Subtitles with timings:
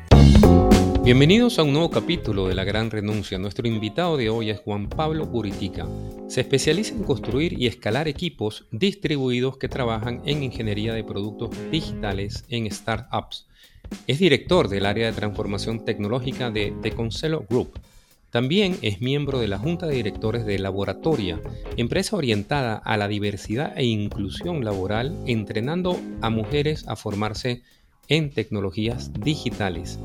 [1.04, 3.38] Bienvenidos a un nuevo capítulo de La Gran Renuncia.
[3.38, 5.86] Nuestro invitado de hoy es Juan Pablo Puritica.
[6.28, 12.44] Se especializa en construir y escalar equipos distribuidos que trabajan en ingeniería de productos digitales
[12.48, 13.46] en startups.
[14.06, 17.78] Es director del área de transformación tecnológica de The Concelo Group
[18.36, 21.40] también es miembro de la Junta de Directores de Laboratoria,
[21.78, 27.62] empresa orientada a la diversidad e inclusión laboral, entrenando a mujeres a formarse
[28.08, 29.98] en tecnologías digitales.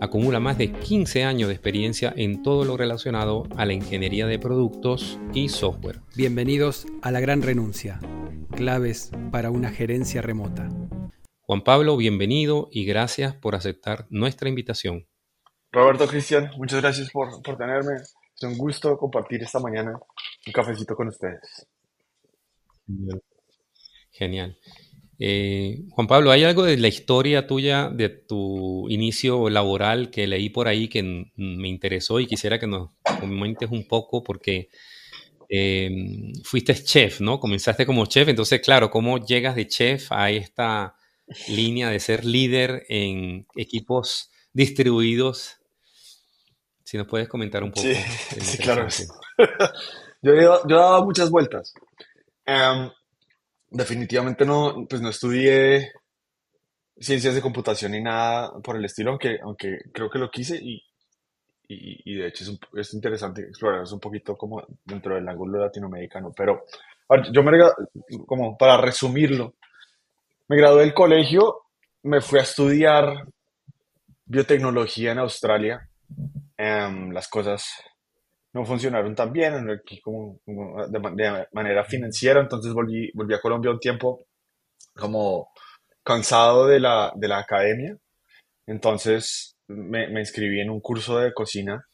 [0.00, 4.40] Acumula más de 15 años de experiencia en todo lo relacionado a la ingeniería de
[4.40, 6.00] productos y software.
[6.16, 8.00] Bienvenidos a La Gran Renuncia,
[8.56, 10.68] claves para una gerencia remota.
[11.42, 15.06] Juan Pablo, bienvenido y gracias por aceptar nuestra invitación.
[15.76, 17.96] Roberto Cristian, muchas gracias por, por tenerme.
[17.96, 19.92] Es un gusto compartir esta mañana
[20.46, 21.66] un cafecito con ustedes.
[24.10, 24.56] Genial.
[25.18, 30.48] Eh, Juan Pablo, ¿hay algo de la historia tuya, de tu inicio laboral que leí
[30.48, 34.70] por ahí que me interesó y quisiera que nos comentes un poco porque
[35.50, 35.90] eh,
[36.42, 37.38] fuiste chef, ¿no?
[37.38, 40.96] Comenzaste como chef, entonces, claro, ¿cómo llegas de chef a esta
[41.48, 45.58] línea de ser líder en equipos distribuidos
[46.86, 47.82] si nos puedes comentar un poco.
[47.86, 48.86] Sí, sí claro.
[50.22, 51.74] yo, he, yo, he, dado muchas vueltas.
[52.44, 52.88] Em,
[53.68, 55.90] definitivamente no, pues no estudié
[56.96, 60.76] ciencias de computación ni nada por el estilo, aunque, aunque creo que lo quise y,
[61.66, 65.58] y, y de hecho es, es, interesante explorar eso un poquito como dentro del ángulo
[65.58, 66.32] latinoamericano.
[66.36, 66.66] Pero
[67.32, 67.58] yo me,
[68.26, 69.54] como para resumirlo,
[70.46, 71.62] me gradué del colegio,
[72.04, 73.26] me fui a estudiar
[74.24, 75.90] biotecnología en Australia
[76.58, 77.66] Em, las cosas
[78.52, 83.78] no funcionaron tan bien aquí como, de, manera financiera, entonces volví, volví a Colombia un
[83.78, 84.26] tiempo
[84.94, 85.50] como
[86.02, 87.96] cansado de la, de la academia,
[88.66, 91.86] entonces me, me, inscribí en un curso de cocina,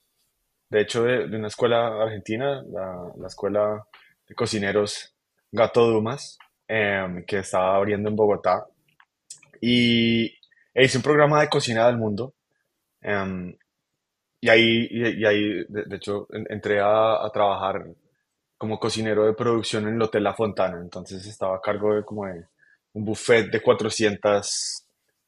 [0.70, 3.84] de hecho de, una escuela argentina, la, la, escuela
[4.28, 5.16] de cocineros
[5.50, 8.66] Gato Dumas, em, que estaba abriendo en Bogotá,
[9.60, 10.26] y
[10.74, 12.34] e hice un programa de cocina del mundo.
[13.00, 13.56] Em,
[14.42, 17.86] y ahí, y, ahí de, hecho, entré a, a, trabajar
[18.58, 20.78] como cocinero de producción en el Hotel La Fontana.
[20.82, 22.44] Entonces estaba a cargo de como de
[22.92, 24.84] un buffet de 400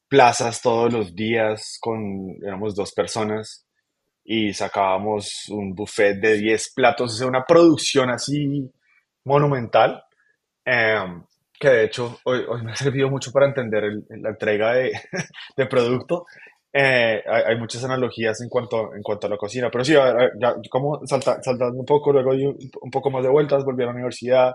[0.08, 3.64] plazas todos los días con, éramos dos personas
[4.24, 8.68] y sacábamos un buffet de 10 platos, o sea, una producción así
[9.24, 10.02] monumental,
[10.64, 11.24] em,
[11.60, 14.92] que de hecho hoy, hoy, me ha servido mucho para entender la entrega de,
[15.56, 16.26] de producto
[16.76, 21.06] eh, hay, muchas analogías en cuanto, en cuanto a la cocina, pero sí, ya, como
[21.06, 24.52] salta, saltando un poco, luego di un poco más de vueltas, volví a la universidad,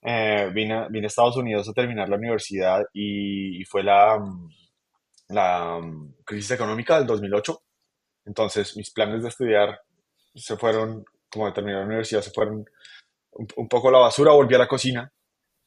[0.00, 4.18] eh, vine, vine a Estados Unidos a terminar la universidad y, fue la,
[5.28, 5.78] la
[6.24, 7.62] crisis económica del 2008,
[8.24, 9.78] entonces mis planes de estudiar
[10.34, 12.64] se fueron, como de terminar la universidad, se fueron
[13.32, 15.12] un, un poco a la basura, volví a la cocina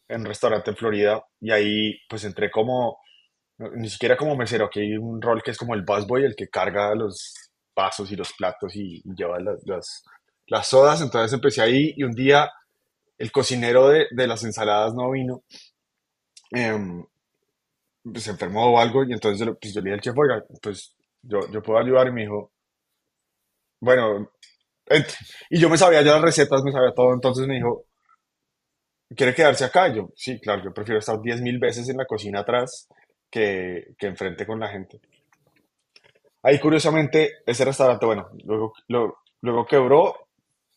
[0.07, 2.97] en un restaurante en Florida y ahí pues entré como
[3.57, 6.49] ni siquiera como mesero, que hay un rol que es como el busboy, el que
[6.49, 7.33] carga los
[7.75, 10.03] vasos y los platos y, lleva las,
[10.47, 11.01] las, sodas.
[11.01, 12.51] Entonces empecé ahí y un día
[13.17, 15.43] el cocinero de, de las ensaladas no vino.
[18.03, 20.45] Pues se enfermó o algo y entonces yo, pues, yo le dije al chef, oiga,
[20.61, 22.51] pues yo, yo puedo ayudar y me dijo,
[23.79, 24.31] bueno,
[25.49, 27.85] y yo me sabía ya las recetas, me sabía todo, entonces me dijo,
[29.15, 29.91] ¿quiere quedarse acá?
[29.93, 32.87] yo, sí, claro, yo prefiero estar 10.000 veces en la cocina atrás
[33.29, 35.01] que, que enfrente con la gente.
[36.45, 38.73] Ahí curiosamente, ese restaurante, bueno, luego,
[39.41, 40.27] luego, quebró,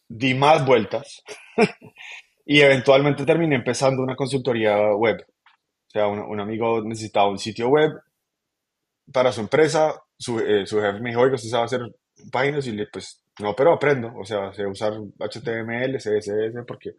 [0.09, 1.23] di más vueltas
[2.47, 5.27] y eventualmente terminé empezando una consultoría web.
[5.29, 7.93] O sea, un, amigo necesitaba un sitio web
[9.13, 11.81] para su empresa, su, eh, su jefe me dijo, oiga, usted sabe hacer
[12.33, 16.93] páginas y le, pues, no, pero aprendo, o sea, sé usar HTML, CSS, porque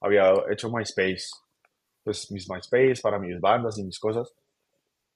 [0.00, 1.26] había hecho MySpace,
[2.04, 4.32] pues mis MySpace para mis bandas y mis cosas.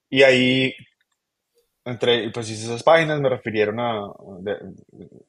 [0.09, 0.73] Y ahí
[1.85, 4.11] entre, pues hice esas páginas, me refirieron a,
[4.41, 4.57] de,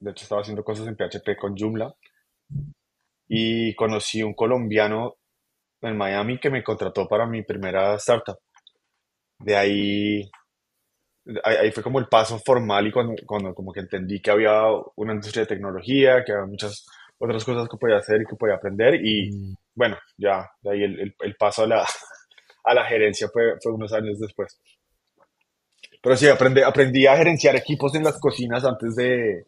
[0.00, 1.94] de, hecho estaba haciendo cosas en PHP con Joomla
[3.28, 5.16] y conocí un colombiano
[5.82, 8.38] en Miami que me contrató para mi primera startup.
[9.38, 10.30] De ahí,
[11.44, 14.62] ahí, fue como el paso formal y cuando, cuando como que entendí que había
[14.96, 16.86] una industria de tecnología, que había muchas
[17.18, 19.54] otras cosas que podía hacer y que podía aprender y mm.
[19.74, 21.86] bueno, ya, de ahí el, el, paso a la,
[22.68, 24.60] a la gerencia fue, fue unos años después.
[26.02, 29.46] Pero sí, aprendí, aprendí a gerenciar equipos en las cocinas antes de,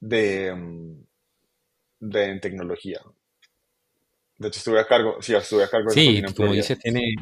[0.00, 1.04] de, mm,
[2.00, 3.00] de tecnología.
[4.38, 7.14] De hecho, estuve a cargo, sí, estuve a cargo de Sí, como dices, tiene,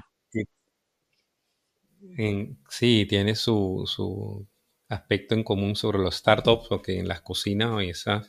[2.69, 4.47] sí, tiene su, su,
[4.89, 8.27] aspecto en común sobre los startups, porque en las cocinas y esos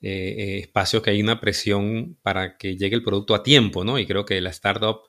[0.00, 3.98] eh, eh, espacios que hay una presión para que llegue el producto a tiempo, ¿no?
[3.98, 5.02] Y creo que la startup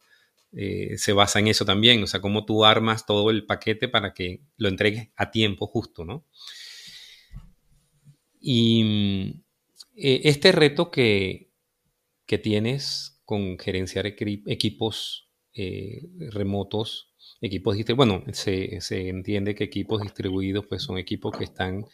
[0.56, 4.14] eh, se basa en eso también, o sea, cómo tú armas todo el paquete para
[4.14, 6.26] que lo entregues a tiempo justo, ¿no?
[8.40, 9.44] Y mm,
[9.96, 11.52] eh, este reto que,
[12.42, 16.02] tienes con gerenciar equipos eh,
[16.32, 21.86] remotos, equipos bueno, se, se, entiende que equipos distribuidos pues son equipos que están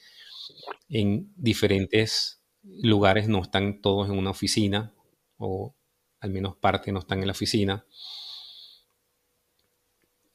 [0.88, 4.94] en diferentes lugares, no están todos en una oficina,
[5.35, 5.75] o
[6.21, 7.85] al menos parte no están en la oficina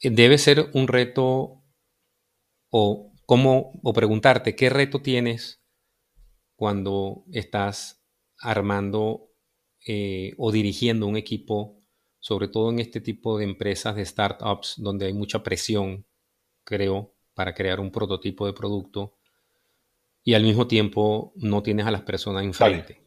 [0.09, 1.63] debe ser un reto
[2.69, 5.61] o cómo o preguntarte qué reto tienes
[6.55, 8.03] cuando estás
[8.39, 9.29] armando
[9.87, 11.81] eh, o dirigiendo un equipo,
[12.19, 16.05] sobre todo en este tipo de empresas de startups donde hay mucha presión,
[16.63, 19.17] creo, para crear un prototipo de producto
[20.23, 23.01] y al mismo tiempo no tienes a las personas enfrente.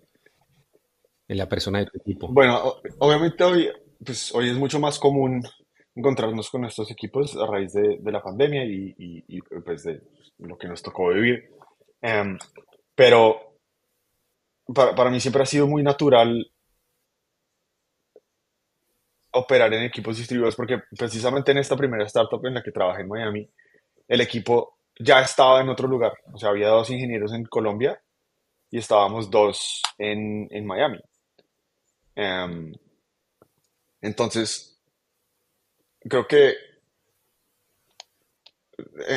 [1.27, 2.29] En la persona de tu equipo.
[2.29, 3.69] Bueno, obviamente hoy,
[4.03, 5.43] pues, hoy es mucho más común
[5.99, 10.01] encontrarnos con estos equipos a raíz de, de la pandemia y, y, pues de
[10.39, 11.51] lo que nos tocó vivir.
[12.01, 12.39] Em,
[12.95, 13.59] pero
[14.73, 16.51] para, para, mí siempre ha sido muy natural
[19.33, 23.09] operar en equipos distribuidos porque precisamente en esta primera startup en la que trabajé en
[23.09, 23.51] Miami,
[24.07, 26.13] el equipo ya estaba en otro lugar.
[26.33, 28.01] O sea, había dos ingenieros en Colombia
[28.71, 31.01] y estábamos dos en, en Miami.
[32.17, 32.73] Um,
[34.01, 34.68] entonces,
[36.09, 36.55] creo que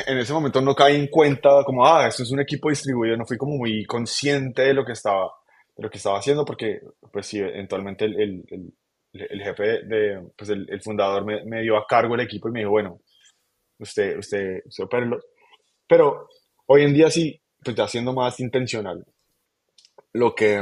[0.06, 3.26] en ese momento no caí en cuenta como, ah, esto es un equipo distribuido, no
[3.26, 5.32] fui como muy consciente de lo que estaba,
[5.76, 6.80] de lo que estaba haciendo, porque
[7.12, 8.72] pues sí, eventualmente el, el,
[9.12, 12.60] el, jefe, de, pues el, fundador me, me, dio a cargo el equipo y me
[12.60, 13.00] dijo, bueno,
[13.78, 15.20] usted, usted, usted opérelo.
[15.86, 16.28] Pero
[16.66, 19.04] hoy en día sí, pues ya siendo más intencional,
[20.12, 20.60] lo que,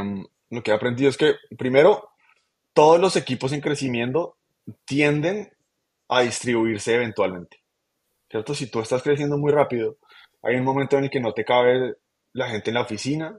[0.50, 2.10] lo que he aprendido es que primero,
[2.72, 4.36] todos los equipos en crecimiento
[4.84, 5.52] tienden
[6.10, 7.58] a distribuirse eventualmente.
[8.28, 8.54] ¿Cierto?
[8.54, 9.96] Si tú estás creciendo muy rápido,
[10.42, 11.94] hay un momento en el que no te cabe
[12.32, 13.38] la gente en la oficina,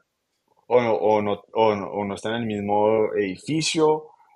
[0.67, 3.87] o no, o no, o no, está en el mismo edificio,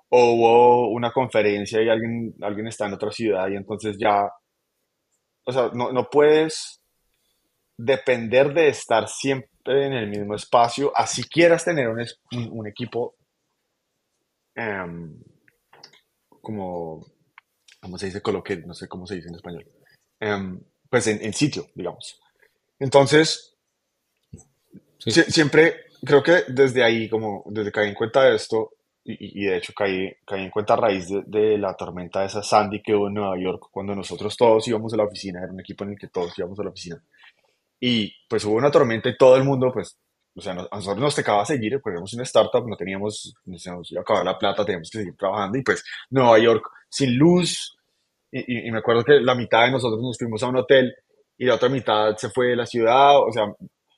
[0.10, 4.30] o hubo una conferencia y alguien, alguien está en otra ciudad y entonces ya,
[5.46, 6.82] o sea, no, no puedes
[7.78, 12.06] depender de estar siempre en el mismo espacio, así quieras tener un,
[12.52, 13.16] un, equipo
[14.56, 15.22] em,
[16.42, 17.15] como
[17.86, 18.22] ¿cómo se dice?
[18.22, 19.64] Coloque, no sé cómo se dice en español,
[20.20, 20.60] em,
[20.90, 22.20] pues en, sitio, digamos.
[22.80, 23.56] Entonces,
[24.98, 28.72] siempre creo que desde ahí, como desde que caí en cuenta de esto,
[29.04, 32.82] y, de hecho caí, caí, en cuenta a raíz de, la tormenta de esa Sandy
[32.82, 35.84] que hubo en Nueva York, cuando nosotros todos íbamos a la oficina, era un equipo
[35.84, 37.00] en el que todos íbamos a la oficina,
[37.80, 39.96] y pues hubo una tormenta y todo el mundo, pues,
[40.34, 44.02] o sea, a nosotros nos tocaba seguir, porque éramos una startup, no teníamos, nos iba
[44.02, 47.75] a acabar la plata, teníamos que seguir trabajando, y pues Nueva York sin luz,
[48.38, 50.94] y, me acuerdo que la mitad de nosotros nos fuimos a un hotel
[51.38, 53.46] y la otra mitad se fue de la ciudad, o sea,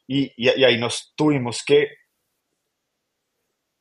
[0.08, 1.88] y, y, ahí nos tuvimos que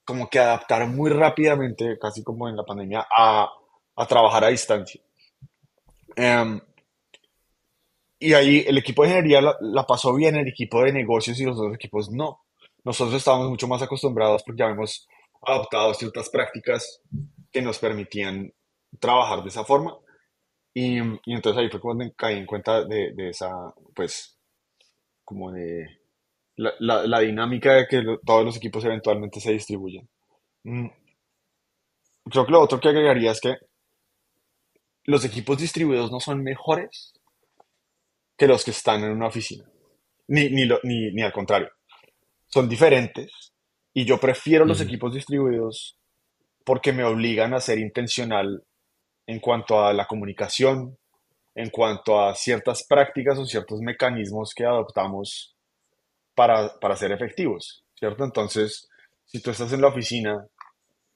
[0.05, 3.51] como que adaptar muy rápidamente, casi como en la pandemia, a,
[3.97, 5.01] a trabajar a distancia.
[6.15, 6.61] Em,
[8.19, 11.45] y ahí el equipo de ingeniería la, la, pasó bien, el equipo de negocios y
[11.45, 12.45] los otros equipos no.
[12.85, 15.09] Nosotros estábamos mucho más acostumbrados porque ya hemos
[15.43, 17.03] adoptado ciertas prácticas
[17.53, 18.53] que nos permitían
[19.01, 19.99] trabajar de esa forma.
[20.79, 23.49] Y, y, entonces ahí fue cuando caí en cuenta de, de esa,
[23.95, 24.37] pues,
[25.25, 25.87] como de
[26.57, 26.75] la,
[27.07, 30.07] la, dinámica de que todos los equipos eventualmente se distribuyen.
[30.65, 30.89] Mm.
[32.31, 33.57] Creo que lo otro que agregaría es que
[35.05, 37.15] los equipos distribuidos no son mejores
[38.37, 39.65] que los que están en una oficina,
[40.29, 41.71] ni, ni, ni, ni al contrario,
[42.49, 43.55] son diferentes
[43.95, 45.97] y yo prefiero los equipos distribuidos
[46.67, 48.63] porque me obligan a ser intencional
[49.27, 50.97] en cuanto a la comunicación,
[51.55, 55.57] en cuanto a ciertas prácticas o ciertos mecanismos que adoptamos
[56.35, 58.25] para, para ser efectivos, ¿cierto?
[58.25, 58.89] Entonces,
[59.25, 60.47] si tú estás en la oficina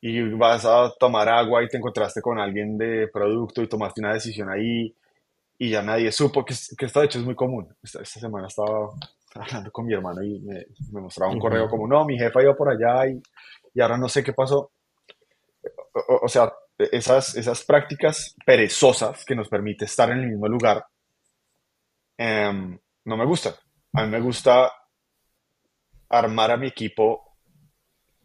[0.01, 4.15] y vas a tomar agua y te encontraste con alguien de producto y tomaste una
[4.15, 4.95] decisión ahí
[5.59, 7.69] y ya nadie supo que, que esto de hecho es muy común.
[7.83, 8.91] Esta, esta semana estaba
[9.35, 12.57] hablando con mi hermano y me, me mostraba un correo como, no, mi jefa iba
[12.57, 13.23] por allá y,
[13.75, 14.73] y ahora no sé qué pasó.
[15.93, 16.51] O, o, sea,
[16.93, 20.85] esas, esas prácticas perezosas que nos permite estar en el mismo lugar,
[22.19, 23.55] eh, no me gustan.
[23.93, 24.71] A mí me gusta
[26.09, 27.31] armar a mi equipo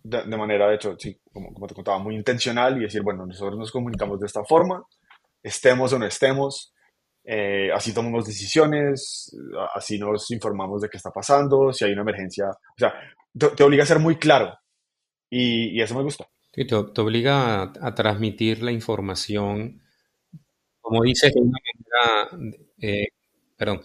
[0.03, 3.25] de, de manera, de hecho, sí, como, como, te contaba, muy intencional y decir, bueno,
[3.25, 4.83] nosotros nos comunicamos de esta forma,
[5.41, 6.73] estemos o no estemos,
[7.23, 9.35] eh, así tomamos decisiones,
[9.73, 12.93] así nos informamos de qué está pasando, si hay una emergencia, o sea,
[13.33, 14.55] te, te obliga a ser muy claro
[15.29, 16.27] y, y eso me gusta.
[16.55, 19.81] Sí, te, obliga a, transmitir la información,
[20.79, 21.57] como dices, de una
[22.31, 23.07] manera, eh,
[23.57, 23.81] perdón,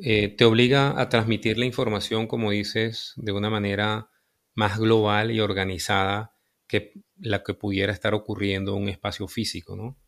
[0.00, 4.08] eh, te obliga a transmitir la información, como dices, de una manera
[4.54, 6.34] más global y organizada
[6.66, 9.98] que la que pudiera estar ocurriendo en un espacio físico, ¿no?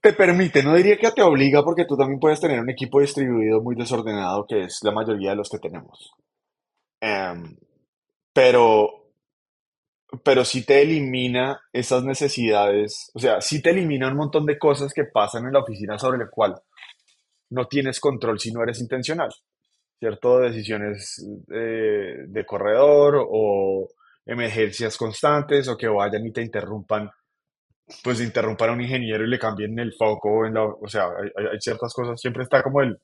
[0.00, 3.60] Te permite, no diría que te obliga porque tú también puedes tener un equipo distribuido
[3.60, 6.14] muy desordenado, que es la mayoría de los que tenemos.
[7.02, 7.56] Um,
[8.32, 9.05] pero,
[10.24, 14.92] pero sí te elimina esas necesidades, o sea, sí te elimina un montón de cosas
[14.92, 16.54] que pasan en la oficina sobre el cual
[17.50, 19.30] no tienes control si no eres intencional.
[19.98, 20.40] ¿cierto?
[20.40, 23.88] Decisiones eh, de corredor o
[24.24, 27.10] emergencias constantes o que vayan y te interrumpan,
[28.02, 31.46] pues interrumpan a un ingeniero y le cambien el foco, en la, o sea, hay,
[31.52, 32.98] hay ciertas cosas, siempre está como el,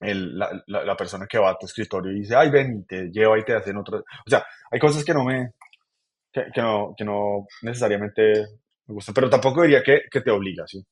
[0.00, 2.84] el la, la, la, persona que va a tu escritorio y dice, ay, ven, y
[2.84, 5.52] te lleva y te hacen otro, o sea, hay cosas que no me,
[6.32, 8.46] que, no, que no necesariamente
[8.86, 10.84] me gustan, pero tampoco diría que, que te obliga, ¿sí?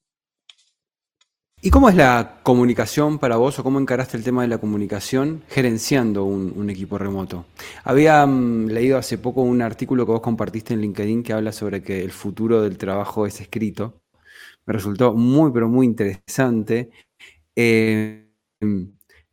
[1.60, 5.42] ¿Y cómo es la comunicación para vos o cómo encaraste el tema de la comunicación
[5.48, 7.46] gerenciando un, un equipo remoto?
[7.82, 11.82] Había um, leído hace poco un artículo que vos compartiste en LinkedIn que habla sobre
[11.82, 14.02] que el futuro del trabajo es escrito.
[14.66, 16.90] Me resultó muy, pero muy interesante.
[17.56, 18.30] Eh,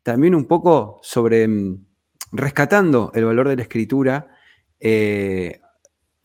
[0.02, 1.86] también un poco sobre um,
[2.32, 4.36] rescatando el valor de la escritura
[4.80, 5.62] eh,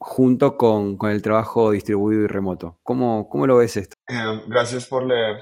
[0.01, 2.79] junto con, con, el trabajo distribuido y remoto.
[2.83, 3.95] ¿Cómo, cómo lo ves esto?
[4.09, 5.41] Um, gracias por leer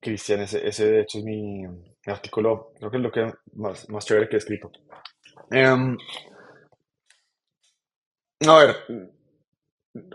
[0.00, 3.88] Cristian, ese, ese, de hecho es mi, mi, artículo, creo que es lo que más,
[3.90, 4.70] más chévere que he escrito.
[5.50, 5.96] Um,
[8.46, 8.76] a ver,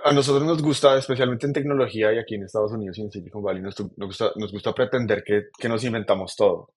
[0.05, 3.43] a nosotros nos gusta, especialmente en tecnología y aquí en Estados Unidos y en Silicon
[3.43, 6.69] Valley, nos, nos, gusta, nos gusta pretender que, que, nos inventamos todo,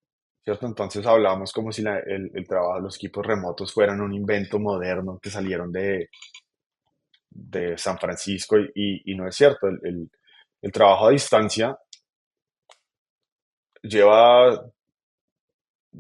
[0.43, 0.67] ¿cierto?
[0.67, 5.21] Entonces hablamos como si la, el, el, trabajo los equipos remotos fueran un invento moderno
[5.23, 6.09] que salieron de,
[7.35, 9.67] de San Francisco y, no es cierto.
[9.69, 10.11] El,
[10.63, 11.77] el, trabajo a distancia
[13.83, 14.65] lleva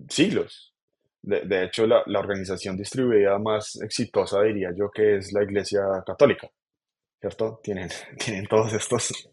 [0.09, 0.75] siglos.
[1.23, 5.83] De, de hecho, la, la, organización distribuida más exitosa diría yo que es la Iglesia
[6.07, 6.49] Católica,
[7.21, 7.61] ¿cierto?
[7.63, 7.89] Tienen,
[8.19, 9.31] tienen todos estos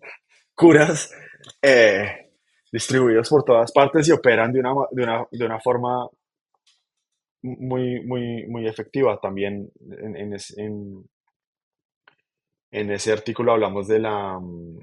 [0.56, 1.12] curas
[1.62, 2.30] eh,
[2.72, 6.08] distribuidos por todas partes y operan de una, de una, de una forma
[7.44, 9.20] muy, muy, muy efectiva.
[9.20, 11.10] También en,
[12.72, 14.40] en ese artículo hablamos de la...
[14.40, 14.80] Mm,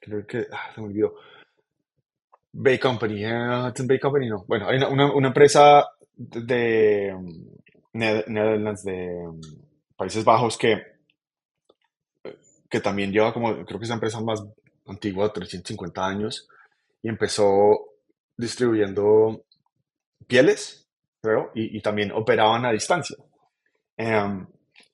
[0.00, 0.46] creo que...
[0.52, 1.14] Ah, se me olvidó
[2.56, 4.44] Bay Company, uh, Bay Company no.
[4.46, 7.12] Bueno, hay una, una, empresa de
[7.92, 9.40] Netherlands, de um,
[9.96, 10.80] Países Bajos, que,
[12.70, 14.44] que también lleva como, creo que es la empresa más
[14.86, 16.48] antigua, 350 años,
[17.02, 17.96] y empezó
[18.36, 19.44] distribuyendo
[20.28, 20.86] pieles,
[21.20, 23.16] creo, y, y también operaban a distancia.
[23.98, 24.46] Um,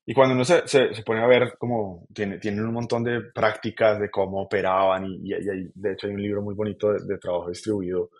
[0.07, 4.01] y cuando uno se, se, pone a ver como tiene, tienen un montón de prácticas
[4.01, 8.11] de cómo operaban y, y, de hecho hay un libro muy bonito de, trabajo distribuido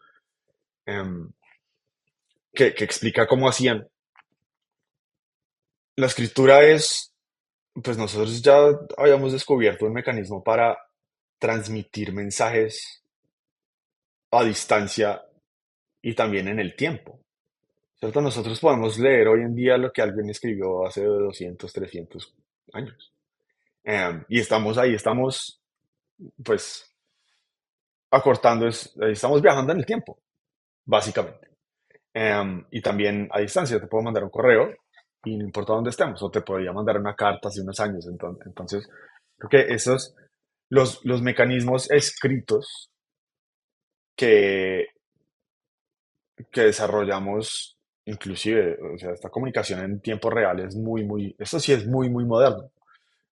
[0.87, 1.31] um,
[2.53, 3.89] que, que, explica cómo hacían.
[5.97, 7.15] La escritura es,
[7.83, 8.57] pues nosotros ya
[8.97, 10.79] habíamos descubierto un mecanismo para
[11.39, 13.03] transmitir mensajes
[14.31, 15.23] a distancia
[16.03, 17.21] y también en el tiempo.
[18.01, 18.23] ¿Cierto?
[18.23, 22.35] Nosotros podemos leer hoy en día lo que alguien escribió hace 200, 300
[22.73, 23.13] años.
[23.85, 25.61] Um, y estamos ahí, estamos,
[26.43, 26.91] pues,
[28.11, 30.19] acortando, es, estamos viajando en el tiempo,
[30.87, 31.49] básicamente.
[32.15, 34.75] Um, y también a distancia, te puedo mandar un correo
[35.23, 38.07] y no importa dónde estemos, o te podría mandar una carta hace unos años.
[38.07, 38.89] Entonces, entonces
[39.37, 40.17] creo que esos,
[40.71, 42.91] los, los mecanismos escritos
[44.17, 44.87] que,
[46.51, 47.77] que desarrollamos
[48.07, 52.09] inclusive, o sea, esta comunicación en tiempo real es muy, muy, esto sí es muy,
[52.11, 52.71] muy moderno.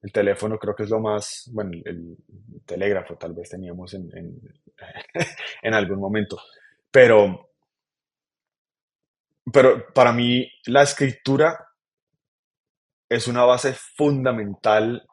[0.00, 2.16] El teléfono creo que es lo más, bueno, el,
[2.64, 4.10] telégrafo tal vez teníamos en,
[5.62, 6.38] en, algún momento,
[6.90, 7.50] pero,
[9.52, 11.68] pero para mí la escritura
[13.08, 15.08] es una base fundamental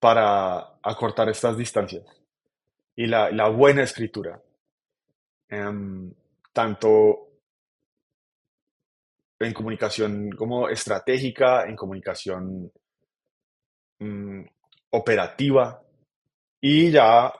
[0.00, 2.04] para acortar estas distancias.
[2.96, 4.42] Y la, la buena escritura,
[5.48, 6.12] em,
[6.52, 7.29] tanto
[9.40, 12.70] en comunicación como estratégica, en comunicación
[13.98, 14.42] mm,
[14.90, 15.82] operativa
[16.60, 17.32] y ya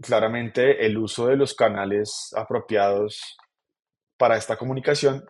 [0.00, 3.36] claramente el uso de los canales apropiados
[4.16, 5.24] para esta comunicación,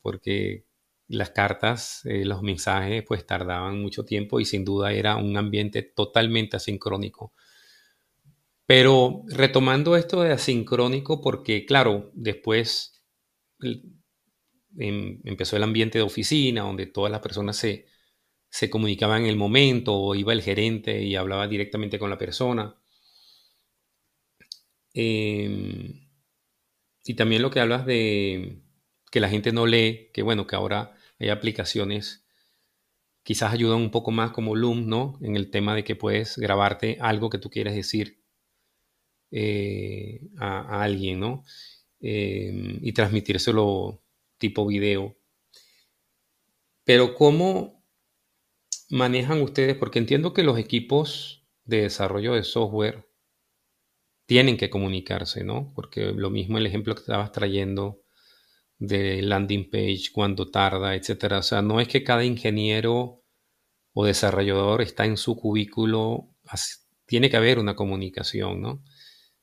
[0.00, 0.64] porque
[1.08, 6.56] las cartas, los mensajes, pues tardaban mucho tiempo y sin duda era un ambiente totalmente
[6.56, 7.34] asincrónico
[8.66, 13.04] pero retomando esto de asincrónico, porque claro, después
[14.78, 17.86] em, empezó el ambiente de oficina, donde todas las personas se,
[18.70, 22.76] comunicaban en el momento, o iba el gerente y hablaba directamente con la persona.
[24.94, 26.08] Em,
[27.04, 28.62] y también lo que hablas de
[29.10, 32.24] que la gente no lee, que bueno, que ahora hay aplicaciones
[33.24, 35.18] quizás ayudan un poco más como Loom, ¿no?
[35.22, 38.23] En el tema de que puedes grabarte algo que tú quieres decir
[39.30, 41.44] eh, a, alguien, ¿no?
[42.00, 44.02] Eh, y transmitírselo
[44.38, 45.16] tipo video.
[46.84, 47.82] Pero ¿cómo
[48.90, 49.76] manejan ustedes?
[49.76, 53.08] Porque entiendo que los equipos de desarrollo de software
[54.26, 55.72] tienen que comunicarse, ¿no?
[55.74, 58.02] Porque lo mismo el ejemplo que estabas trayendo
[58.78, 61.38] de landing page, cuando tarda, etcétera.
[61.38, 63.22] O sea, no es que cada ingeniero
[63.92, 66.30] o desarrollador está en su cubículo,
[67.06, 68.82] tiene que haber una comunicación, ¿no?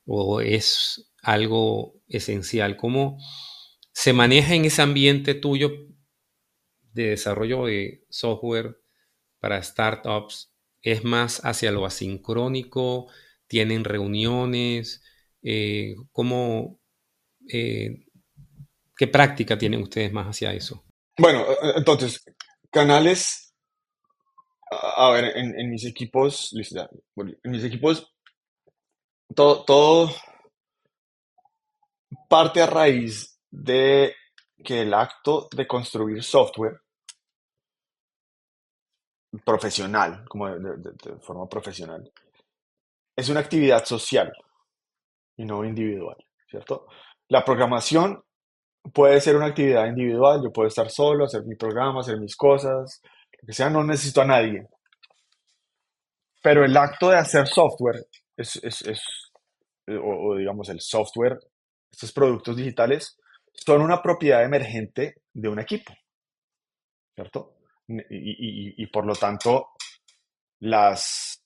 [0.06, 2.76] O es algo esencial?
[2.76, 3.18] ¿Cómo
[3.92, 5.70] se maneja en ese ambiente tuyo
[6.92, 8.78] de desarrollo de software
[9.38, 10.52] para startups?
[10.80, 13.06] ¿Es más hacia lo asincrónico?
[13.46, 15.02] ¿Tienen reuniones?
[15.42, 16.80] Eh, ¿Cómo,
[17.48, 18.06] eh,
[18.96, 20.84] ¿Qué práctica tienen ustedes más hacia eso?
[21.18, 22.24] Bueno, e, e, entonces,
[22.70, 23.54] canales,
[24.70, 28.11] a, ver, en, mis equipos, en mis equipos
[29.34, 30.10] todo,
[32.28, 34.14] parte a raíz de
[34.64, 36.80] que el acto de construir software
[39.44, 42.10] profesional, como de, forma profesional,
[43.16, 44.32] es una actividad social
[45.36, 46.16] y no individual,
[46.48, 46.86] ¿cierto?
[47.28, 48.22] La programación
[48.92, 53.00] puede ser una actividad individual, yo puedo estar solo, hacer mi programa, hacer mis cosas,
[53.40, 54.66] lo que sea, no necesito a nadie.
[56.42, 58.06] Pero el acto de hacer software
[58.42, 58.82] es,
[59.86, 61.38] eh, o, digamos el software,
[61.90, 63.18] estos productos digitales,
[63.52, 65.92] son una propiedad emergente de un equipo,
[67.14, 67.56] ¿cierto?
[67.88, 69.68] Y, y, por lo tanto,
[70.60, 71.42] las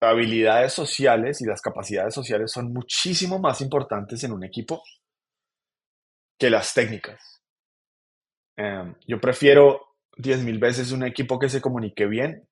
[0.00, 4.82] habilidades sociales y las capacidades sociales son muchísimo más importantes en un equipo
[6.38, 7.42] que las técnicas.
[8.56, 12.48] Em, yo prefiero 10.000 veces un equipo que se comunique bien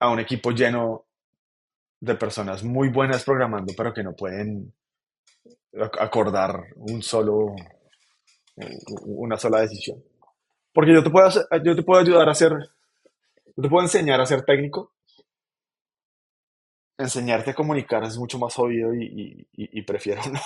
[0.00, 1.06] a un equipo lleno
[2.02, 4.74] de personas muy buenas programando, pero que no pueden
[6.00, 7.54] acordar un solo,
[9.04, 10.02] una sola decisión.
[10.72, 11.30] Porque yo te puedo,
[11.64, 12.54] yo te puedo ayudar a ser,
[13.56, 14.94] yo te puedo enseñar a ser técnico.
[16.98, 20.40] Enseñarte a comunicar es mucho más obvio y, prefiero no.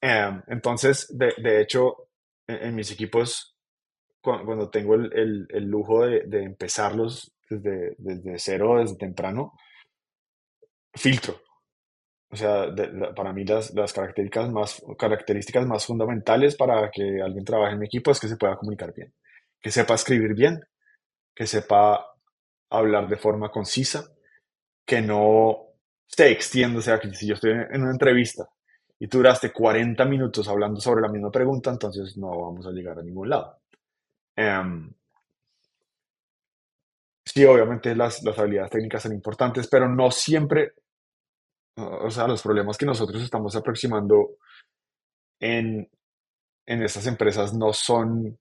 [0.00, 2.08] Em, entonces, de, hecho,
[2.46, 3.54] en, mis equipos,
[4.22, 9.52] cuando, tengo el, lujo de, empezarlos desde, desde cero, desde temprano,
[10.94, 11.40] filtro.
[12.30, 12.66] O sea,
[13.14, 18.10] para mí las, características, más, características más fundamentales para que alguien trabaje en mi equipo
[18.10, 19.14] es que se pueda comunicar bien,
[19.60, 20.60] que sepa escribir bien,
[21.34, 22.04] que sepa
[22.70, 24.04] hablar de forma concisa,
[24.84, 25.74] que no
[26.06, 28.48] se extiende, o sea, que si yo estoy en una entrevista
[28.98, 32.98] y tú duraste 40 minutos hablando sobre la misma pregunta, entonces no vamos a llegar
[32.98, 33.60] a ningún lado.
[34.36, 34.92] Em,
[37.24, 40.72] sí, obviamente las, las habilidades técnicas son importantes, pero no siempre,
[41.76, 44.36] o sea, los problemas que nosotros estamos aproximando
[45.40, 45.88] en,
[46.66, 48.38] en estas empresas no son,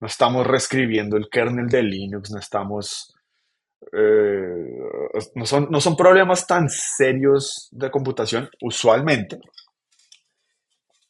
[0.00, 3.14] no estamos reescribiendo el kernel de Linux, no estamos,
[3.92, 9.38] eh, no, son, no son problemas tan serios de computación usualmente.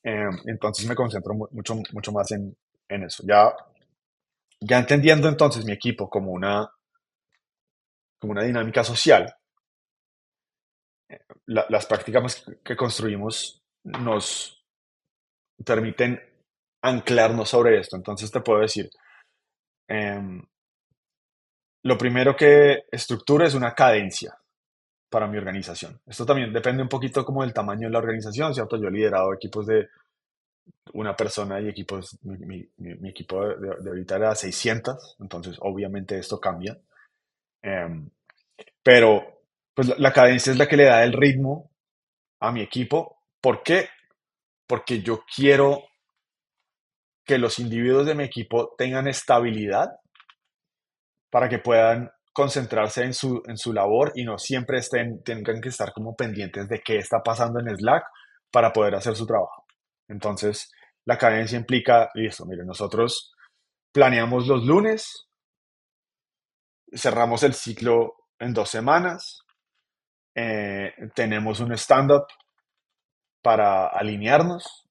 [0.02, 2.54] Em, entonces me concentro mucho, mucho más en,
[2.88, 3.24] en eso.
[3.26, 3.54] Ya,
[4.60, 6.70] ya entendiendo entonces mi equipo como una,
[8.18, 9.34] como una dinámica social,
[11.46, 14.64] las prácticas que construimos nos
[15.64, 16.20] permiten
[16.82, 17.96] anclarnos sobre esto.
[17.96, 18.90] Entonces te puedo decir,
[19.88, 20.42] em,
[21.82, 24.36] lo primero que estructura es una cadencia
[25.10, 26.00] para mi organización.
[26.06, 28.76] Esto también depende un poquito como del tamaño de la organización, ¿cierto?
[28.76, 29.88] Yo he liderado equipos de
[30.94, 32.68] una persona y equipos, mi,
[33.08, 36.78] equipo de, ahorita era 600, entonces obviamente esto cambia.
[37.62, 38.10] Em,
[38.82, 39.43] pero
[39.74, 41.70] pues la, cadencia es la que le da el ritmo
[42.40, 43.18] a mi equipo.
[43.40, 43.88] ¿Por qué?
[44.66, 45.84] Porque yo quiero
[47.24, 49.88] que los individuos de mi equipo tengan estabilidad
[51.30, 55.68] para que puedan concentrarse en su, en su labor y no siempre estén, tengan que
[55.68, 58.04] estar como pendientes de qué está pasando en Slack
[58.50, 59.64] para poder hacer su trabajo.
[60.08, 60.70] Entonces,
[61.04, 63.32] la cadencia implica, listo, mire, nosotros
[63.92, 65.28] planeamos los lunes,
[66.92, 69.43] cerramos el ciclo en dos semanas,
[70.34, 72.26] eh, tenemos un stand-up
[73.42, 74.88] para alinearnos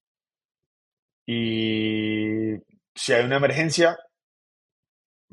[1.25, 2.55] y
[2.95, 3.97] si hay una emergencia,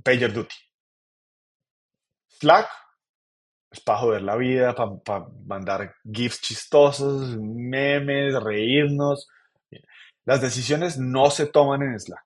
[0.03, 0.55] pager duty.
[2.29, 2.69] Slack
[3.71, 9.29] es para joder la vida, para, mandar gifs chistosos, memes, reírnos.
[10.25, 12.25] Las decisiones no se toman en Slack.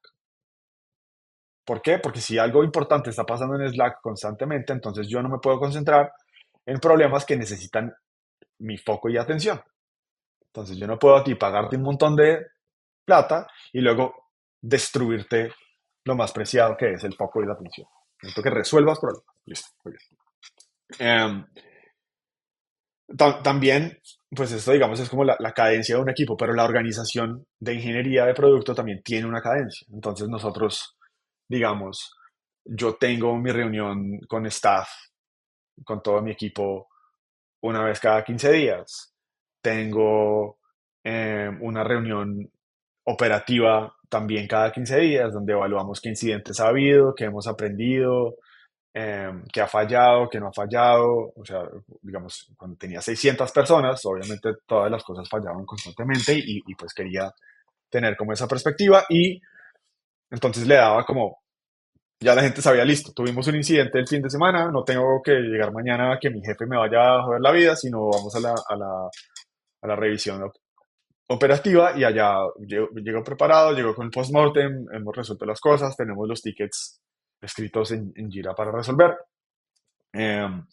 [1.64, 1.98] ¿Por qué?
[1.98, 6.12] Porque si algo importante está pasando en Slack constantemente, entonces yo no me puedo concentrar
[6.66, 7.92] en problemas que necesitan
[8.60, 9.60] mi foco y atención.
[10.46, 12.46] Entonces yo no puedo a ti pagarte un montón de
[13.04, 15.52] plata y luego destruirte
[16.04, 17.86] lo más preciado que es el foco y la atención.
[18.22, 19.24] Necesito que resuelvas problemas.
[19.44, 20.04] Listo, muy bien.
[20.98, 21.46] Em,
[23.42, 23.98] también,
[24.30, 27.74] pues esto digamos es como la, la, cadencia de un equipo, pero la organización de
[27.74, 29.86] ingeniería de producto también tiene una cadencia.
[29.92, 30.96] Entonces nosotros,
[31.48, 32.14] digamos,
[32.64, 34.88] yo tengo mi reunión con staff,
[35.84, 36.88] con todo mi equipo,
[37.62, 39.14] una vez cada 15 días.
[39.62, 40.58] Tengo
[41.02, 42.50] em, una reunión
[43.04, 48.36] operativa también cada 15 días, donde evaluamos qué incidentes ha habido, qué hemos aprendido,
[48.94, 51.32] eh, qué ha fallado, qué no ha fallado.
[51.36, 51.62] O sea,
[52.02, 57.32] digamos, cuando tenía 600 personas, obviamente todas las cosas fallaban constantemente y, y pues quería
[57.90, 59.40] tener como esa perspectiva y
[60.30, 61.43] entonces le daba como,
[62.20, 65.32] ya la gente sabía, listo, tuvimos un incidente el fin de semana, no tengo que
[65.32, 68.40] llegar mañana a que mi jefe me vaya a joder la vida, sino vamos a
[68.40, 69.10] la, a la,
[69.82, 70.50] a la revisión
[71.28, 76.42] operativa y allá llego, preparado, llego con el postmortem, hemos resuelto las cosas, tenemos los
[76.42, 77.00] tickets
[77.40, 79.16] escritos en, en Jira para resolver.
[80.12, 80.64] Em,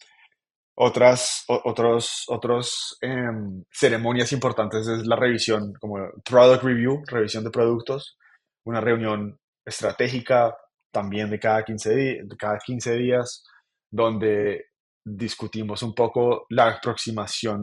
[0.74, 8.16] otras otros, otros em, ceremonias importantes es la revisión, como product review, revisión de productos,
[8.64, 10.56] una reunión estratégica
[10.92, 11.90] también de cada 15,
[12.24, 13.44] de cada 15 días,
[13.90, 14.66] donde
[15.04, 17.62] discutimos un poco la aproximación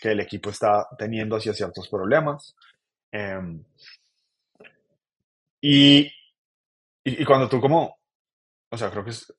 [0.00, 2.54] que el equipo está teniendo hacia ciertos problemas.
[3.10, 3.64] Em,
[5.60, 6.10] y,
[7.04, 7.98] y, cuando tú como,
[8.70, 9.32] o sea, creo que es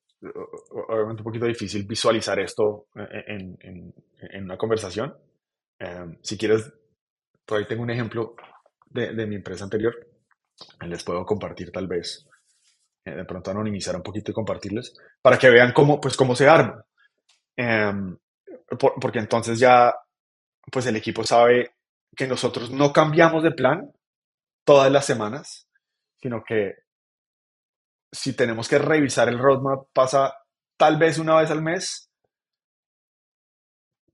[0.72, 5.14] obviamente un poquito difícil visualizar esto en, en, en una conversación.
[5.80, 6.72] Em, si quieres,
[7.46, 8.36] por ahí tengo un ejemplo
[8.86, 9.94] de, de, mi empresa anterior.
[10.88, 12.33] Les puedo compartir tal vez, eh,
[13.06, 16.86] de pronto anonimizar un poquito y compartirles, para que vean cómo, pues, cómo se arma.
[17.56, 18.18] Em,
[18.78, 19.94] porque entonces ya
[20.72, 21.76] pues el equipo sabe
[22.16, 23.92] que nosotros no cambiamos de plan
[24.66, 25.68] todas las semanas,
[26.22, 26.76] sino que
[28.12, 30.34] si tenemos que revisar el roadmap, pasa
[30.78, 32.10] tal vez una vez al mes.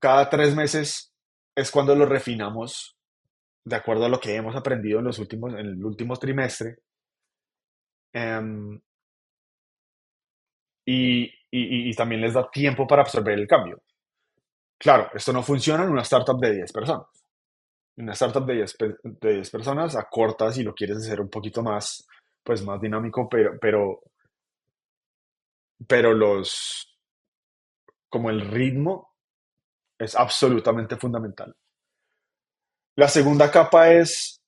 [0.00, 1.12] Cada tres meses
[1.54, 2.96] es cuando lo refinamos
[3.64, 6.78] de acuerdo a lo que hemos aprendido en, los últimos, en el último trimestre.
[8.12, 8.80] Em,
[10.86, 13.82] y, y, también les da tiempo para absorber el cambio.
[14.78, 17.06] Claro, esto no funciona en una startup de 10 personas.
[17.96, 21.62] En una startup de 10, de 10 personas acortas y lo quieres hacer un poquito
[21.62, 22.06] más,
[22.42, 24.00] pues más dinámico, pero, pero,
[25.86, 26.98] pero los,
[28.08, 29.14] como el ritmo
[29.98, 31.54] es absolutamente fundamental.
[32.96, 34.39] La segunda capa es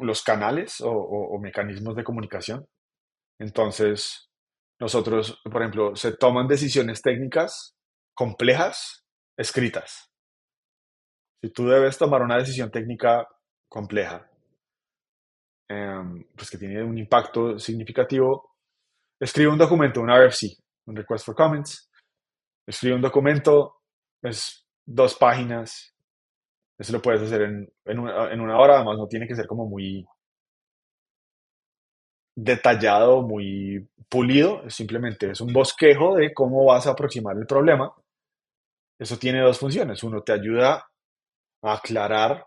[0.00, 2.66] los canales o, mecanismos de comunicación.
[3.38, 4.30] Entonces,
[4.80, 7.74] nosotros, por ejemplo, se toman decisiones técnicas
[8.14, 9.04] complejas
[9.36, 10.10] escritas.
[11.42, 13.26] Si tú debes tomar una decisión técnica
[13.68, 14.30] compleja,
[15.68, 18.56] em, pues que tiene un impacto significativo,
[19.20, 21.90] escribe un documento, un RFC, un Request for Comments,
[22.66, 23.82] escribe un documento,
[24.22, 25.94] es dos páginas,
[26.82, 29.46] eso lo puedes hacer en, en, una, en una hora, además no tiene que ser
[29.46, 30.04] como muy
[32.34, 37.94] detallado, muy pulido, simplemente es un bosquejo de cómo vas a aproximar el problema.
[38.98, 40.02] Eso tiene dos funciones.
[40.02, 40.86] Uno, te ayuda
[41.62, 42.46] a aclarar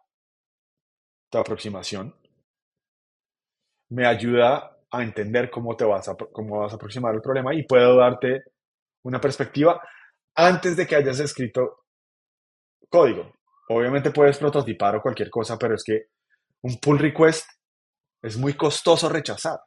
[1.31, 2.13] tu aproximación.
[3.89, 7.63] Me ayuda a entender cómo te vas a, cómo vas a aproximar el problema y
[7.63, 8.43] puedo darte
[9.03, 9.81] una perspectiva
[10.35, 11.85] antes de que hayas escrito
[12.89, 13.34] código.
[13.67, 16.07] Obviamente puedes prototipar o cualquier cosa, pero es que
[16.61, 17.49] un pull request
[18.21, 19.59] es muy costoso rechazar.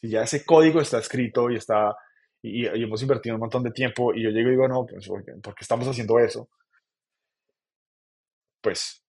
[0.00, 1.94] Si ya ese código está escrito y está
[2.42, 5.54] y, hemos invertido un montón de tiempo y yo llego y digo, no, pues, ¿por
[5.54, 6.48] qué estamos haciendo eso?
[8.62, 9.02] Pues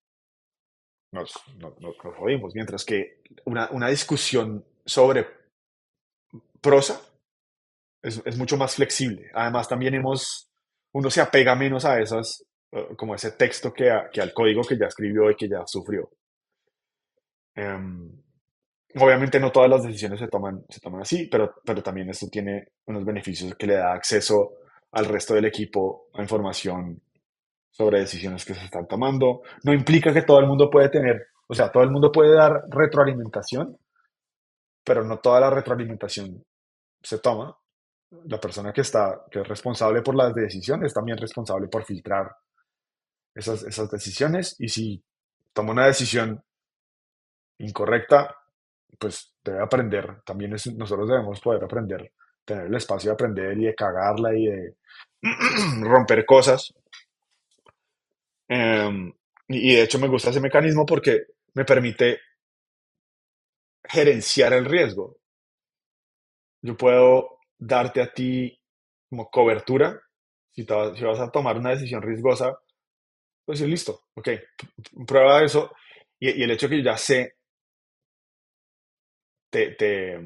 [1.11, 2.53] nos, nos, jodimos.
[2.55, 5.27] Mientras que una, una, discusión sobre
[6.61, 7.01] prosa
[8.01, 9.29] es, es, mucho más flexible.
[9.33, 10.49] Además, también hemos,
[10.93, 12.45] uno se apega menos a esas,
[12.95, 16.09] como ese texto que, que al código que ya escribió y que ya sufrió.
[17.55, 18.21] Um,
[18.95, 22.73] Obviamente no todas las decisiones se toman, se toman así, pero, pero también esto tiene
[22.87, 24.55] unos beneficios que le da acceso
[24.91, 27.01] al resto del equipo a información
[27.69, 29.43] sobre decisiones que se están tomando.
[29.63, 32.63] No implica que todo el mundo puede tener, o sea, todo el mundo puede dar
[32.69, 33.77] retroalimentación,
[34.83, 36.43] pero no toda la retroalimentación
[37.01, 37.55] se toma.
[38.25, 42.29] La persona que está, que es responsable por las decisiones, es también responsable por filtrar
[43.35, 45.03] esas, esas decisiones y si
[45.53, 46.43] toma una decisión
[47.59, 48.35] incorrecta,
[48.97, 50.21] pues debe aprender.
[50.25, 52.11] También nosotros debemos poder aprender,
[52.45, 54.75] tener el espacio de aprender y de cagarla y de
[55.81, 56.73] romper cosas.
[58.47, 59.13] Em,
[59.47, 62.19] y de hecho me gusta ese mecanismo porque me permite
[63.83, 65.17] gerenciar el riesgo.
[66.61, 68.59] Yo puedo darte a ti
[69.09, 69.99] como cobertura.
[70.51, 72.57] Si, si vas a tomar una decisión riesgosa,
[73.45, 74.29] pues sí, listo, ok,
[75.07, 75.71] prueba eso.
[76.19, 77.35] Y, y el hecho que yo ya sé
[79.51, 80.17] te, te,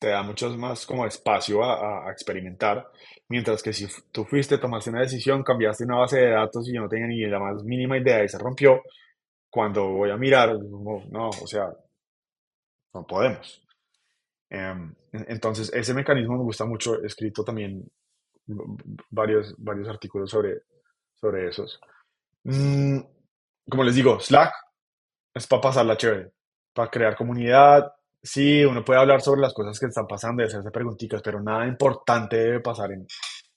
[0.00, 2.90] da mucho más como espacio a, experimentar,
[3.28, 6.80] mientras que si tú fuiste, tomaste una decisión, cambiaste una base de datos y yo
[6.82, 8.82] no tenía ni la más mínima idea y se rompió,
[9.50, 11.68] cuando voy a mirar, no, o sea,
[12.92, 13.62] no podemos.
[14.50, 17.84] Em, entonces, ese mecanismo me gusta mucho, he escrito también
[19.10, 20.62] varios, varios artículos sobre,
[21.24, 21.80] sobre esos.
[22.44, 22.98] Mm,
[23.70, 24.52] como les digo, Slack
[25.32, 26.32] es para pasarla chévere
[26.74, 27.92] para crear comunidad.
[28.22, 31.66] Sí, uno puede hablar sobre las cosas que están pasando y hacerse preguntitas, pero nada
[31.66, 33.06] importante debe pasar en,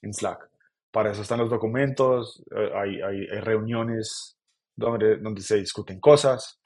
[0.02, 0.48] en Slack.
[0.90, 4.36] Para eso están los documentos, eh, hay, hay, reuniones
[4.74, 6.60] donde, donde se discuten cosas.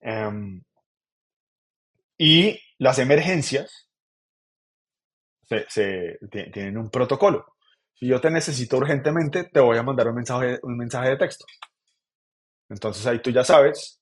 [0.00, 0.62] Em,
[2.18, 3.88] y las emergencias
[5.44, 7.54] se, se, tienen un protocolo.
[7.94, 11.44] Si yo te necesito urgentemente, te voy a mandar un mensaje, un mensaje de texto.
[12.68, 14.00] Entonces ahí tú ya sabes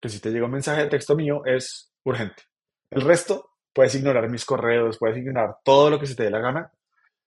[0.00, 2.42] que si te llega un mensaje de texto mío es urgente.
[2.90, 6.40] El resto, puedes ignorar mis correos, puedes ignorar todo lo que se te dé la
[6.40, 6.72] gana.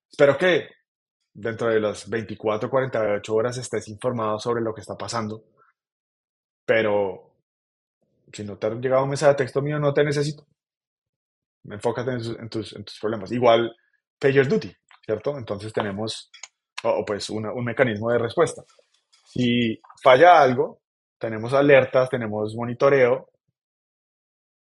[0.09, 0.69] Espero que
[1.33, 5.43] dentro de las 24, 48 horas estés informado sobre lo que está pasando.
[6.65, 7.35] Pero
[8.31, 10.45] si no te ha llegado un mensaje de texto mío, no te necesito.
[11.65, 13.31] Enfócate en, tus, en tus, problemas.
[13.31, 13.75] Igual,
[14.19, 14.73] PagerDuty,
[15.09, 15.39] ¿cierto?
[15.39, 16.29] Entonces tenemos,
[16.83, 18.63] o, pues, un mecanismo de respuesta.
[19.25, 20.81] Si falla algo,
[21.17, 23.31] tenemos alertas, tenemos monitoreo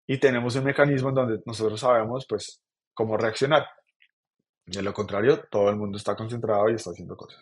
[0.06, 2.62] y tenemos un mecanismo en donde nosotros sabemos pues
[2.94, 3.66] cómo reaccionar.
[4.64, 7.40] De lo contrario, todo el mundo está concentrado y está haciendo cosas.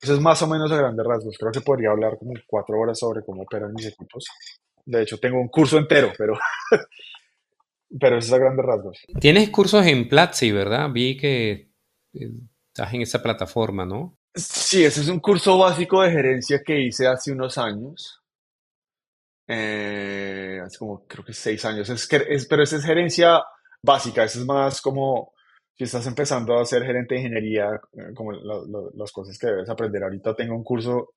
[0.00, 1.36] Eso es más o menos a grandes rasgos.
[1.36, 4.26] Creo que podría hablar como cuatro horas sobre cómo operan mis equipos.
[4.84, 6.34] De hecho, tengo un curso entero, pero,
[8.00, 8.98] pero eso es a grandes rasgos.
[9.20, 10.90] Tienes cursos en Platzi, ¿verdad?
[10.92, 11.73] Vi que
[12.14, 14.16] estás en esa plataforma, ¿no?
[14.34, 18.20] Sí, ese es un curso básico de gerencia que hice hace unos años.
[19.46, 21.88] Eh, hace como creo que seis años.
[21.88, 23.42] Es, es, pero esa es gerencia
[23.82, 24.24] básica.
[24.24, 25.34] Eso es más como
[25.76, 30.02] si estás empezando a ser gerente de ingeniería, eh, como las cosas que debes aprender.
[30.02, 31.14] Ahorita tengo un curso,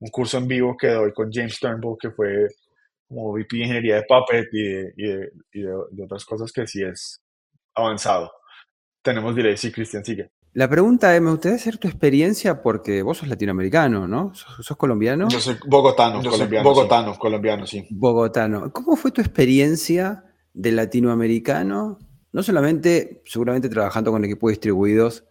[0.00, 2.48] un curso en vivo que doy con James Turnbull, que fue
[3.08, 7.20] como VP de ingeniería de Puppet y de, y de, otras cosas que sí es
[7.74, 8.30] avanzado.
[9.02, 10.30] Tenemos delay, sí, Cristian, sigue.
[10.58, 14.34] La pregunta es, me gustaría hacer tu experiencia porque vos sos latinoamericano, ¿no?
[14.34, 15.28] ¿Sos, colombiano?
[15.28, 16.68] Yo soy bogotano, colombiano.
[16.68, 17.18] Bogotano, sí.
[17.20, 17.86] colombiano, sí.
[17.90, 18.72] Bogotano.
[18.72, 22.00] ¿Cómo fue tu experiencia de latinoamericano?
[22.32, 25.26] No solamente, seguramente trabajando con equipos distribuidos,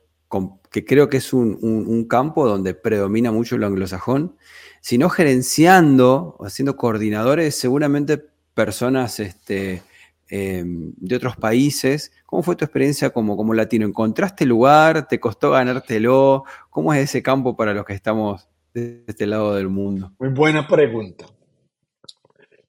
[0.72, 4.38] que creo que es un, un, campo donde predomina mucho el anglosajón,
[4.80, 9.84] sino gerenciando, haciendo coordinadores, seguramente personas este,
[10.30, 12.14] eh, de otros países.
[12.28, 13.86] ¿Cómo fue tu experiencia como, como latino?
[13.86, 15.08] ¿Encontraste lugar?
[15.08, 16.44] ¿Te costó ganártelo?
[16.70, 20.12] ¿Cómo es ese campo para los que estamos de este lado del mundo?
[20.20, 21.26] Muy buena pregunta.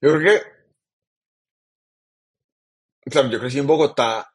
[0.00, 0.40] Yo creo que,
[3.10, 4.32] claro, yo crecí en Bogotá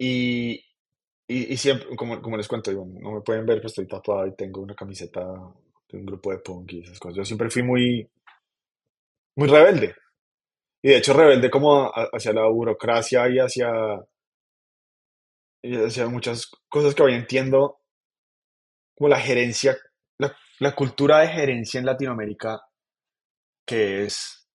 [0.00, 0.60] y,
[1.28, 4.74] y, siempre, como, les cuento, no me pueden ver, pero estoy tatuado y tengo una
[4.74, 5.20] camiseta
[5.88, 7.18] de un grupo de punk y esas cosas.
[7.18, 8.10] Yo siempre fui muy,
[9.36, 9.94] muy rebelde.
[10.84, 13.66] Y de hecho rebelde como hacia la burocracia y hacia,
[16.10, 17.80] muchas cosas que hoy entiendo,
[18.94, 19.78] como la gerencia,
[20.18, 22.60] la, la cultura de gerencia en Latinoamérica,
[23.66, 24.46] que es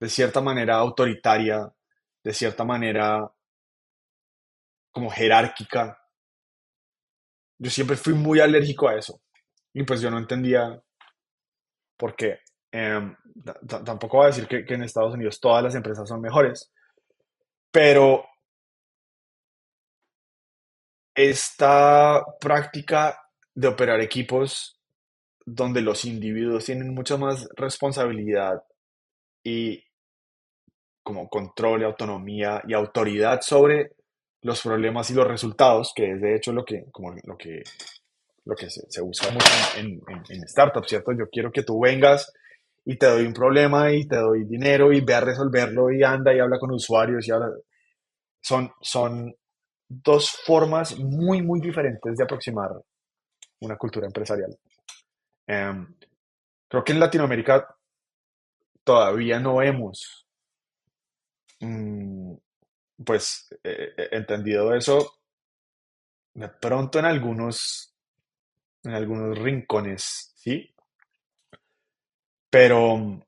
[0.00, 1.72] de cierta manera autoritaria,
[2.24, 3.32] de cierta manera
[4.90, 5.96] como jerárquica.
[7.60, 9.22] Yo siempre fui muy alérgico a eso.
[9.72, 10.82] Y pues yo no entendía
[11.96, 12.40] por qué.
[12.76, 13.14] Em,
[13.84, 16.72] tampoco voy a decir que, en Estados Unidos todas las empresas son mejores,
[17.70, 18.24] pero
[21.14, 23.16] esta práctica
[23.54, 24.80] de operar equipos
[25.46, 28.64] donde los individuos tienen mucha más responsabilidad
[29.44, 29.80] y
[31.04, 33.92] como control autonomía y autoridad sobre
[34.42, 37.62] los problemas y los resultados, que es de hecho lo que, como lo que,
[38.44, 41.12] lo que se, usa mucho en, en startups, ¿cierto?
[41.12, 42.32] Yo quiero que tú vengas
[42.84, 46.34] y te doy un problema y te doy dinero y ve a resolverlo y anda
[46.34, 47.48] y habla con usuarios y habla.
[48.42, 49.34] Son, son
[49.88, 52.70] dos formas muy, muy diferentes de aproximar
[53.60, 54.56] una cultura empresarial.
[55.46, 55.94] Em,
[56.68, 57.74] creo que en Latinoamérica
[58.82, 60.26] todavía no hemos
[61.60, 62.34] mm,
[63.04, 65.14] pues eh, eh, entendido eso
[66.34, 67.94] de pronto en algunos
[68.82, 70.73] en algunos rincones sí
[72.54, 73.20] pero,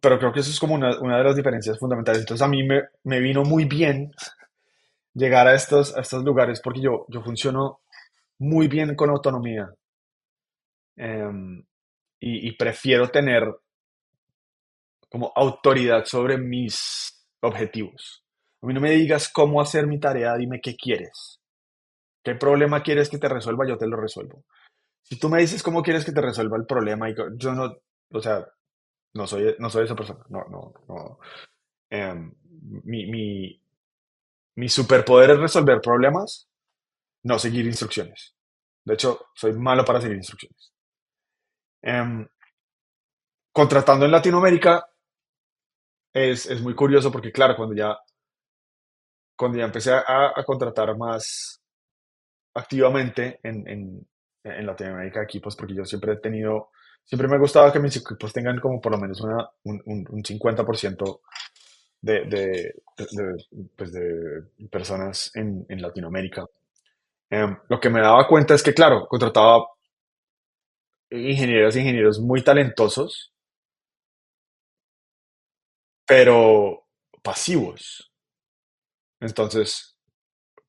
[0.00, 2.20] pero creo que eso es como una, de las diferencias fundamentales.
[2.20, 4.12] Entonces a mí me, me, vino muy bien
[5.12, 7.80] llegar a estos, a estos lugares porque yo, yo funciono
[8.38, 9.74] muy bien con autonomía
[10.94, 11.64] em,
[12.20, 13.42] y, y prefiero tener
[15.10, 18.24] como autoridad sobre mis objetivos.
[18.62, 21.40] A mí no me digas cómo hacer mi tarea, dime qué quieres.
[22.22, 23.66] ¿Qué problema quieres que te resuelva?
[23.66, 24.44] Yo te lo resuelvo.
[25.02, 27.76] Si tú me dices cómo quieres que te resuelva el problema, y yo no,
[28.10, 28.46] o sea,
[29.14, 30.24] no soy, no soy esa persona.
[30.28, 31.18] No, no, no.
[31.90, 32.34] Em,
[32.84, 33.62] mi, mi,
[34.56, 36.48] mi superpoder es resolver problemas,
[37.24, 38.34] no seguir instrucciones.
[38.84, 40.72] De hecho, soy malo para seguir instrucciones.
[41.82, 42.26] Em,
[43.52, 44.86] contratando en Latinoamérica
[46.12, 47.98] es, es, muy curioso porque, claro, cuando ya,
[49.36, 51.60] cuando ya empecé a, contratar más
[52.54, 54.08] activamente en, en,
[54.44, 56.70] en Latinoamérica equipos, porque yo siempre he tenido,
[57.04, 61.20] siempre me ha que mis equipos tengan como por lo menos una, un, un, 50%
[62.00, 62.74] de, de,
[63.76, 66.46] pues de, personas en, en Latinoamérica.
[67.30, 69.66] Em, lo que me daba cuenta es que, claro, contrataba
[71.10, 73.32] ingenieros ingenieros muy talentosos,
[76.06, 76.86] pero
[77.22, 78.12] pasivos.
[79.20, 79.91] Entonces,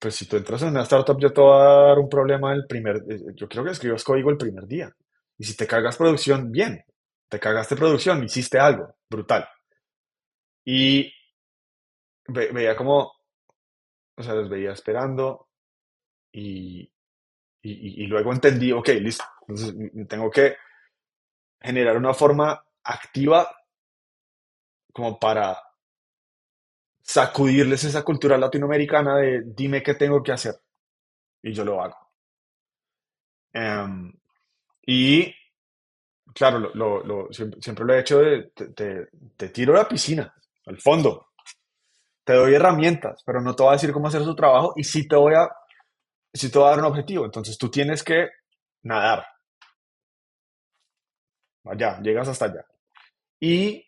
[0.03, 2.67] pues si tú entras en una startup, yo te voy a dar un problema el
[2.67, 4.93] primer, eh, yo quiero que escribas código el primer día.
[5.37, 6.83] Y si te cagas producción, bien,
[7.29, 9.47] te cagaste producción, hiciste algo brutal.
[10.65, 11.09] Y
[12.27, 13.13] veía como,
[14.17, 15.47] o sea, los veía esperando
[16.33, 16.91] y,
[17.61, 19.73] y, luego entendí, ok, listo, entonces
[20.09, 20.57] tengo que
[21.61, 23.47] generar una forma activa
[24.91, 25.57] como para
[27.03, 30.55] sacudirles esa cultura latinoamericana de dime qué tengo que hacer
[31.43, 31.97] y yo lo hago.
[33.51, 34.11] Em,
[34.87, 35.33] y
[36.33, 38.21] claro, lo, siempre, lo he hecho
[38.55, 40.33] te, tiro a la piscina,
[40.65, 41.27] al fondo.
[42.23, 45.07] Te doy herramientas, pero no te voy a decir cómo hacer su trabajo y sí
[45.07, 45.49] te voy a,
[46.33, 47.25] sí te voy a dar un objetivo.
[47.25, 48.29] Entonces tú tienes que
[48.83, 49.25] nadar.
[51.65, 52.65] Allá, llegas hasta allá.
[53.39, 53.85] Y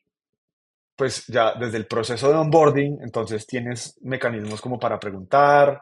[0.96, 5.82] pues ya desde el proceso de onboarding, entonces tienes mecanismos como para preguntar,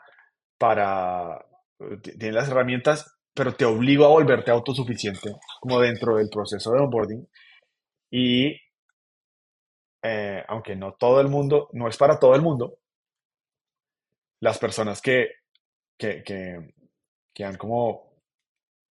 [0.57, 1.37] para,
[1.79, 6.79] eh, tienes las herramientas, pero te obligo a volverte autosuficiente como dentro del proceso de
[6.79, 7.27] onboarding.
[8.11, 8.55] Y
[10.03, 12.79] eh, aunque no todo el mundo, no es para todo el mundo,
[14.41, 15.29] las personas que,
[15.97, 18.13] que, que, han como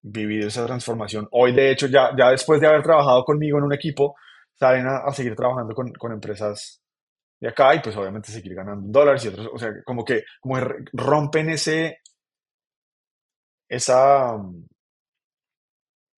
[0.02, 3.74] vivido esa transformación, hoy de hecho ya, ya después de haber trabajado conmigo en un
[3.74, 4.16] equipo,
[4.60, 6.82] salen a, seguir trabajando con, con, empresas
[7.40, 10.60] de acá y pues obviamente seguir ganando dólares y otros, o sea, como que como
[10.94, 12.00] rompen ese,
[13.70, 14.38] esa,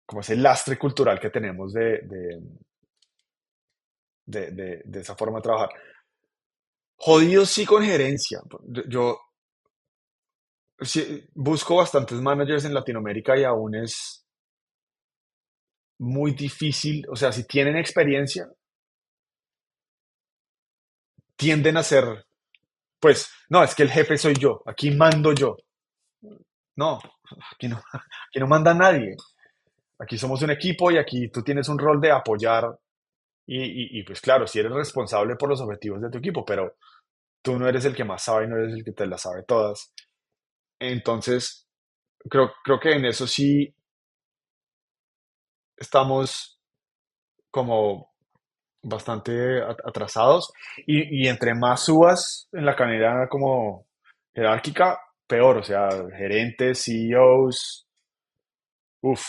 [0.06, 2.00] como ese lastre cultural que tenemos de,
[4.24, 5.70] de, de, esa forma de trabajar.
[6.96, 8.40] Jodido sí con gerencia.
[8.88, 9.18] Yo
[11.34, 14.19] busco bastantes managers en Latinoamérica y aún es
[16.00, 17.06] muy difícil.
[17.08, 18.48] O sea, si tienen experiencia,
[21.36, 22.26] tienden a ser,
[22.98, 25.56] pues, no, es que el jefe soy yo, aquí mando yo.
[26.76, 26.98] No,
[27.52, 27.76] aquí no,
[28.28, 29.14] aquí no manda nadie.
[29.98, 32.66] Aquí somos un equipo y aquí tú tienes un rol de apoyar
[33.52, 36.76] y, pues claro, si eres responsable por los objetivos de tu equipo, pero
[37.42, 39.92] tú no eres el que más sabe no eres el que te las sabe todas.
[40.78, 41.66] Entonces,
[42.30, 43.74] creo, creo que en eso sí
[45.80, 46.60] estamos
[47.50, 48.10] como
[48.82, 50.52] bastante atrasados
[50.86, 53.86] y, y entre más subas en la cadena como
[54.34, 57.86] jerárquica, peor, o sea, gerentes, CEOs,
[59.02, 59.26] uff,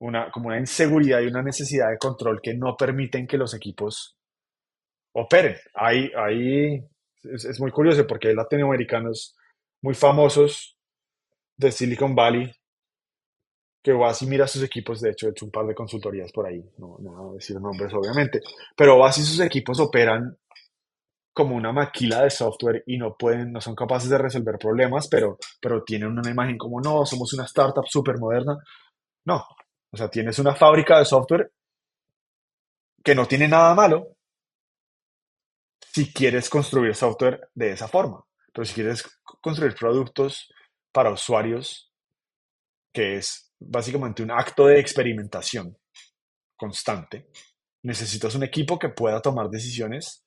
[0.00, 4.16] una, como una inseguridad y una necesidad de control que no permiten que los equipos
[5.14, 5.56] operen.
[5.74, 6.82] Ahí, ahí
[7.22, 9.36] es, muy curioso porque hay latinoamericanos
[9.82, 10.76] muy famosos
[11.56, 12.50] de Silicon Valley
[13.82, 16.46] que vas y mira sus equipos, de hecho he hecho un par de consultorías por
[16.46, 18.40] ahí, no, no voy a decir nombres obviamente,
[18.76, 20.36] pero vas y sus equipos operan
[21.32, 25.38] como una maquila de software y no pueden, no son capaces de resolver problemas, pero,
[25.60, 28.58] pero tienen una imagen como, no, somos una startup súper moderna.
[29.24, 29.46] No,
[29.90, 31.52] o sea, tienes una fábrica de software
[33.02, 34.16] que no tiene nada malo
[35.80, 38.24] si quieres construir software de esa forma.
[38.52, 39.04] Pero si quieres
[39.40, 40.52] construir productos
[40.92, 41.90] para usuarios,
[42.92, 45.76] que es básicamente un acto de experimentación
[46.56, 47.28] constante,
[47.82, 50.24] necesitas un equipo que pueda tomar decisiones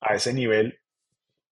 [0.00, 0.78] a ese nivel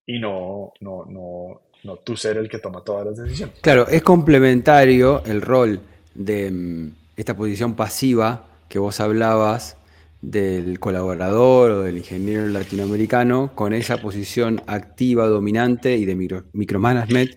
[0.05, 3.59] y no, no, no, no tú ser el que toma todas las decisiones.
[3.59, 5.81] Claro, es complementario el rol
[6.13, 9.77] de mm, esta posición pasiva que vos hablabas
[10.21, 16.15] del colaborador o del ingeniero latinoamericano con esa posición activa, dominante y de
[16.53, 17.31] micromanagement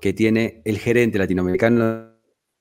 [0.00, 2.13] que tiene el gerente latinoamericano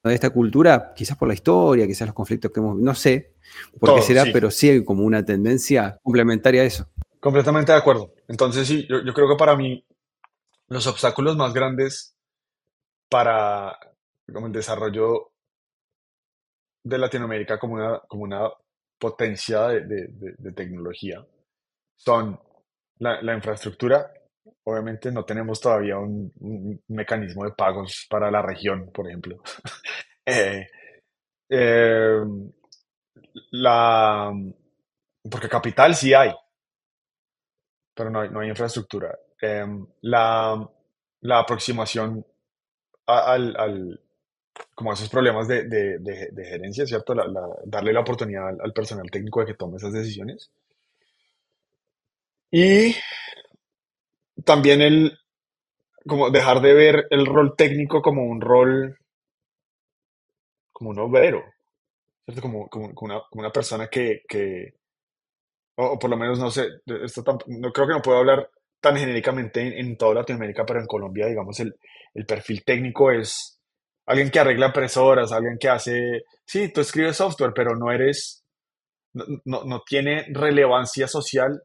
[0.10, 3.36] de esta cultura, quizás por la historia, quizás los conflictos que hemos, no sé
[3.80, 6.88] por qué será, pero sí hay como una tendencia complementaria a eso.
[7.20, 8.14] Completamente de acuerdo.
[8.28, 9.86] Entonces sí, yo, yo creo que para mí
[10.68, 12.18] los obstáculos más grandes
[13.10, 13.78] para
[14.32, 15.32] como el desarrollo
[16.84, 18.50] de Latinoamérica como una, como una
[18.98, 21.26] potencia de, de, tecnología
[21.96, 22.40] son
[23.00, 24.12] la, la, infraestructura.
[24.64, 29.42] Obviamente no tenemos todavía un, mecanismo de pagos para la región, por ejemplo.
[30.26, 30.66] Eh,
[31.50, 32.22] eh,
[33.52, 34.32] la,
[35.30, 36.34] porque capital sí hay,
[37.94, 39.20] pero no hay, no hay infraestructura.
[39.42, 40.70] Em, la,
[41.22, 42.26] la, aproximación
[43.06, 44.02] al, al,
[44.76, 47.14] como a esos problemas de, de, de, gerencia, ¿cierto?
[47.66, 50.52] darle la oportunidad al, personal técnico de que tome esas decisiones.
[52.52, 52.96] Y
[54.44, 55.18] también el,
[56.08, 58.98] como dejar de ver el rol técnico como un rol,
[60.72, 61.44] como un obrero.
[62.42, 64.76] Como, como, una, como una, persona que, que
[65.76, 69.74] o, por lo menos no sé, no creo que no puedo hablar tan genéricamente en,
[69.74, 71.76] en, toda Latinoamérica, pero en Colombia, digamos, el,
[72.14, 73.60] el perfil técnico es
[74.06, 78.44] alguien que arregla impresoras, alguien que hace, sí, tú escribes software, pero no eres,
[79.14, 81.62] no, no, tiene relevancia social,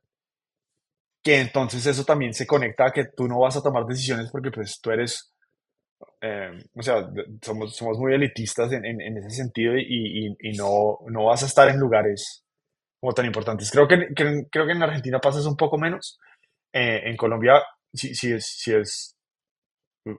[1.23, 4.51] que entonces eso también se conecta a que tú no vas a tomar decisiones porque
[4.51, 5.35] pues tú eres,
[6.21, 7.09] eh, o sea,
[7.43, 11.69] somos, somos muy elitistas en, en, ese sentido y, y, no, no vas a estar
[11.69, 12.45] en lugares
[13.01, 13.71] como tan importantes.
[13.71, 16.19] Creo que, creo que en Argentina pasa eso un poco menos.
[16.73, 17.63] Eh, en Colombia
[17.93, 19.17] sí, sí, es, sí es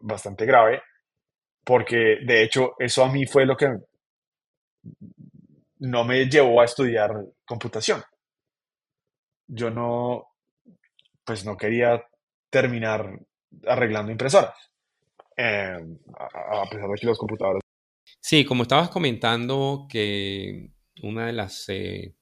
[0.02, 0.82] bastante grave
[1.64, 3.68] porque de hecho eso a mí fue lo que
[5.80, 7.12] no me llevó a estudiar
[7.46, 8.02] computación.
[9.48, 10.29] Yo no,
[11.30, 12.04] pues no quería
[12.50, 13.20] terminar
[13.68, 14.56] arreglando impresoras,
[15.38, 17.62] em, a, pesar de que los computadores.
[18.20, 20.72] Sí, como estabas comentando que
[21.04, 22.16] una de las, eh,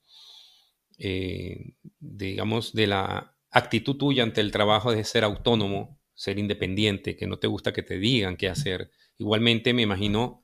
[0.99, 7.27] eh, digamos, de la actitud tuya ante el trabajo es ser autónomo, ser independiente, que
[7.27, 8.91] no te gusta que te digan qué hacer.
[9.17, 10.43] Igualmente, me imagino,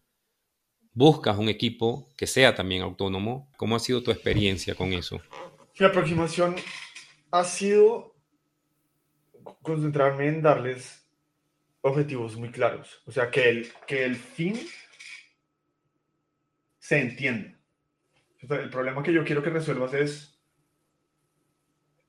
[0.94, 3.52] buscas un equipo que sea también autónomo.
[3.58, 5.20] ¿Cómo ha sido tu experiencia con eso?
[5.78, 6.56] Mi aproximación
[7.30, 8.13] ha sido
[9.62, 11.08] concentrarme en darles
[11.82, 13.02] objetivos muy claros.
[13.06, 14.60] O sea, que el, que el fin
[16.80, 17.58] se entienda.
[18.40, 20.40] El problema que yo quiero que resuelvas es,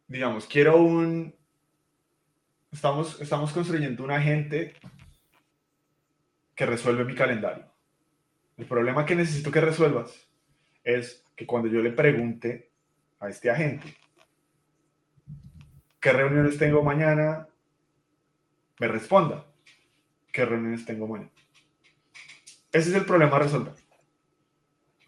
[0.08, 1.34] digamos, quiero un...
[2.72, 4.74] Estamos, estamos construyendo un agente
[6.54, 7.66] que resuelve mi calendario.
[8.56, 10.28] El problema que necesito que resuelvas
[10.82, 12.70] es que cuando yo le pregunte
[13.20, 13.96] a este agente
[16.04, 17.48] qué reuniones tengo mañana,
[18.78, 19.46] me responda
[20.30, 21.30] qué reuniones tengo mañana.
[22.70, 23.72] Ese es el problema a resolver.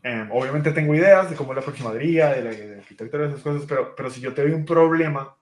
[0.03, 3.43] Em, obviamente tengo ideas de cómo es la aproximaría, de la, de arquitectura, de esas
[3.43, 5.37] cosas, pero, pero si yo te doy un problema,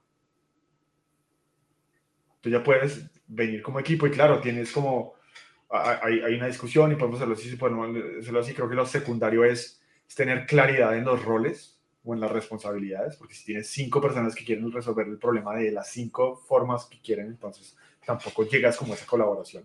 [2.41, 5.15] tú ya puedes venir como equipo y claro, tienes como,
[5.71, 9.45] hay, hay una discusión y podemos hacerlo así, podemos hacerlo así, creo que lo secundario
[9.45, 11.74] es, es tener claridad en los roles
[12.05, 15.73] o en las responsabilidades, porque si tienes cinco personas que quieren resolver el problema de
[15.73, 19.65] las cinco formas que quieren, entonces tampoco llegas como a esa colaboración.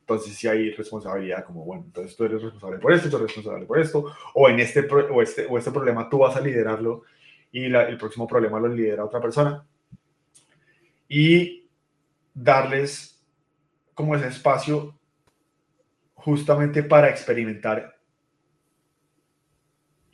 [0.00, 3.64] Entonces si hay responsabilidad como, bueno, entonces tú eres responsable por esto, tú eres responsable
[3.64, 7.04] por esto, o en este, o este, o este problema tú vas a liderarlo
[7.52, 9.64] y el próximo problema lo lidera otra persona.
[11.08, 11.68] Y
[12.34, 13.24] darles
[13.94, 14.98] como ese espacio
[16.14, 17.93] justamente para experimentar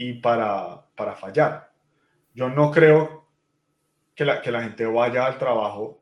[0.01, 1.71] y para, para fallar.
[2.33, 3.29] Yo no creo
[4.15, 6.01] que la, que la gente vaya al trabajo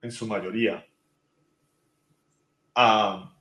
[0.00, 0.86] en su mayoría
[2.74, 3.36] a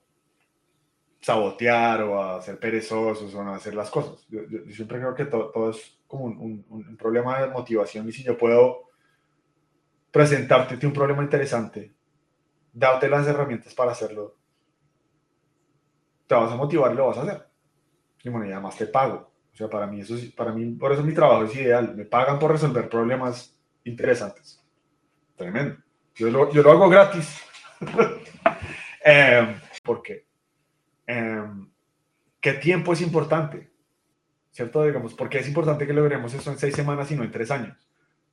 [1.22, 4.28] sabotear o a ser perezosos o a hacer las cosas.
[4.28, 8.38] Yo, siempre creo que todo, es como un, un, problema de motivación y si yo
[8.38, 8.90] puedo
[10.12, 11.96] presentarte un problema interesante,
[12.74, 14.36] darte las herramientas para hacerlo,
[16.28, 17.48] te vas a motivar y lo vas a hacer.
[18.26, 19.35] Y bueno, y además te pago.
[19.56, 21.96] O sea, para mí, eso, para mí, por eso mi trabajo es ideal.
[21.96, 24.62] Me pagan por resolver problemas interesantes.
[25.38, 25.78] Tremendo.
[26.14, 27.40] Yo lo, yo lo hago gratis.
[29.06, 30.26] eh, ¿Por qué?
[31.08, 31.70] Em,
[32.42, 33.72] ¿Qué tiempo es importante?
[34.52, 34.84] ¿Cierto?
[34.84, 37.50] Digamos, ¿por qué es importante que logremos eso en seis semanas y no en tres
[37.50, 37.78] años?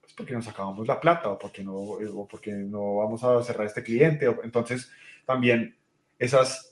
[0.01, 3.69] Pues porque nos acabamos la plata o porque no, o porque no vamos a cerrar
[3.69, 4.27] este cliente.
[4.43, 4.91] Entonces,
[5.25, 5.77] también
[6.19, 6.72] esas,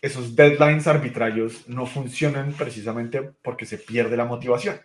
[0.00, 4.80] esos deadlines arbitrarios no funcionan precisamente porque se pierde la motivación.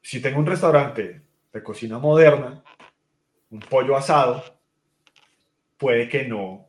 [0.00, 1.22] Si tengo un restaurante
[1.52, 2.62] de cocina moderna,
[3.50, 4.42] un pollo asado,
[5.76, 6.68] puede que no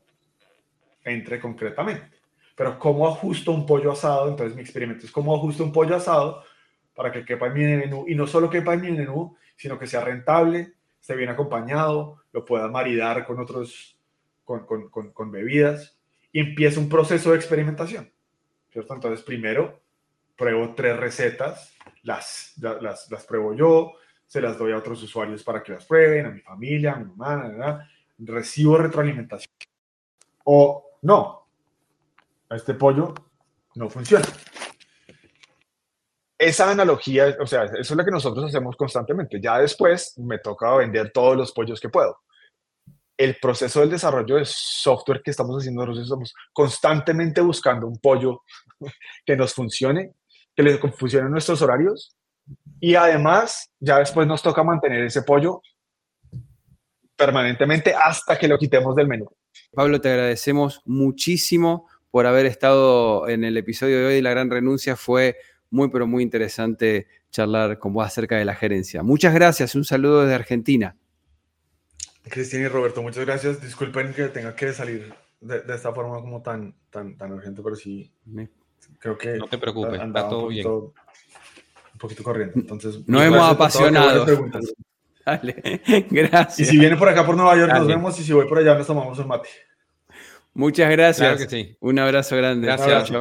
[1.04, 2.18] entre concretamente.
[2.56, 4.30] Pero ¿cómo ajusto un pollo asado?
[4.30, 6.44] Entonces mi experimento es cómo ajusto un pollo asado
[6.96, 9.88] para que quepa en mi menú y no solo quepa en mi menú, sino que
[9.88, 13.98] sea rentable, esté bien acompañado, lo pueda maridar con otros,
[14.44, 15.99] con, con, con, bebidas
[16.32, 18.12] y empieza un proceso de experimentación.
[18.72, 18.94] ¿cierto?
[18.94, 19.82] Entonces primero
[20.38, 21.74] pruebo tres recetas,
[22.04, 23.94] las, las, las pruebo yo,
[24.26, 27.06] se las doy a otros usuarios para que las prueben, a mi familia, a mi
[27.06, 29.52] mamá, recibo retroalimentación.
[30.46, 31.48] O no,
[32.50, 33.14] este pollo
[33.76, 34.26] no funciona.
[36.38, 39.42] Esa analogía, o sea, eso es lo que nosotros hacemos constantemente.
[39.42, 42.20] Ya después me toca vender todos los pollos que puedo.
[43.20, 48.44] El proceso del desarrollo de software que estamos haciendo nosotros estamos constantemente buscando un pollo
[49.26, 50.14] que nos funcione,
[50.56, 52.16] que le funcione nuestros horarios
[52.80, 55.62] y además ya después nos toca mantener ese pollo
[57.18, 59.28] permanentemente hasta que lo quitemos del menú.
[59.74, 64.96] Pablo, te agradecemos muchísimo por haber estado en el episodio de hoy La Gran Renuncia.
[64.96, 65.36] Fue
[65.70, 69.04] muy, pero muy interesante charlar con vos acerca de la gerencia.
[69.04, 69.76] Muchas gracias.
[69.76, 70.96] Un saludo desde Argentina.
[72.24, 73.62] Cristina y Roberto, muchas gracias.
[73.62, 78.12] Disculpen que tenga que salir de, esta forma como tan, tan, tan urgente, pero sí,
[79.00, 79.38] creo que...
[79.38, 80.68] No te preocupes, está todo bien.
[80.68, 80.94] Un
[81.98, 82.60] poquito corriente.
[82.60, 84.26] Entonces, no hemos apasionado.
[86.10, 86.60] gracias.
[86.60, 88.20] Y si viene por acá por Nueva York, nos vemos.
[88.20, 89.50] Y si voy por allá, nos tomamos un mate.
[90.54, 91.48] Muchas gracias.
[91.80, 92.68] Un abrazo grande.
[92.68, 93.12] Gracias.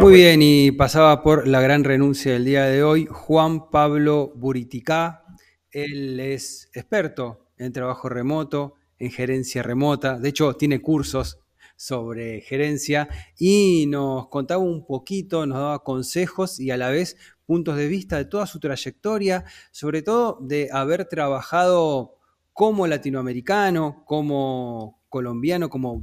[0.00, 5.24] Muy bien, y pasaba por la gran renuncia del día de hoy, Juan Pablo Buriticá.
[5.70, 10.18] Él es experto en trabajo remoto, en gerencia remota.
[10.18, 11.38] De hecho, tiene cursos
[11.76, 17.76] sobre gerencia y nos contaba un poquito, nos daba consejos y a la vez puntos
[17.76, 22.16] de vista de toda su trayectoria, sobre todo de haber trabajado
[22.52, 26.02] como latinoamericano, como colombiano, como,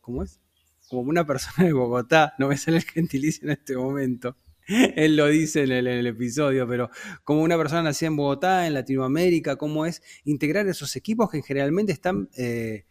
[0.00, 0.40] ¿cómo es?
[0.88, 4.36] como una persona de Bogotá, no me sale el gentilicio en este momento,
[4.96, 6.90] él lo dice en el, episodio, pero
[7.24, 11.92] como una persona nacida en Bogotá, en Latinoamérica, cómo es integrar esos equipos que generalmente
[11.92, 12.28] están...
[12.36, 12.84] Eh,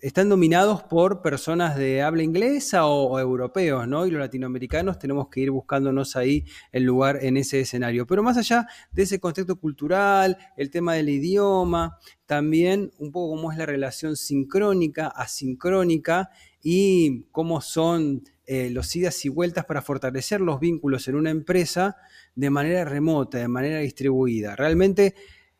[0.00, 4.04] están dominados por personas de habla inglesa o, europeos, ¿no?
[4.04, 8.06] Y los latinoamericanos tenemos que ir buscándonos ahí el lugar en ese escenario.
[8.06, 11.96] Pero más allá de ese contexto cultural, el tema del idioma,
[12.26, 16.28] también un poco cómo es la relación sincrónica, asincrónica
[16.62, 21.96] y cómo son eh, los idas y vueltas para fortalecer los vínculos en una empresa
[22.34, 24.54] de manera remota, de manera distribuida.
[24.56, 25.14] Realmente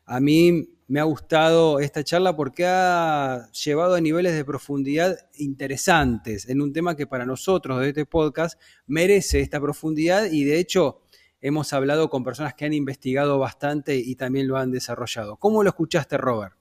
[0.05, 6.47] a mí me ha gustado esta charla porque ha llevado a niveles de profundidad interesantes
[6.47, 11.01] en un tema que para nosotros de este podcast merece esta profundidad y de hecho
[11.41, 15.37] hemos hablado con personas que han investigado bastante y también lo han desarrollado.
[15.37, 16.55] ¿Cómo lo escuchaste, Robert?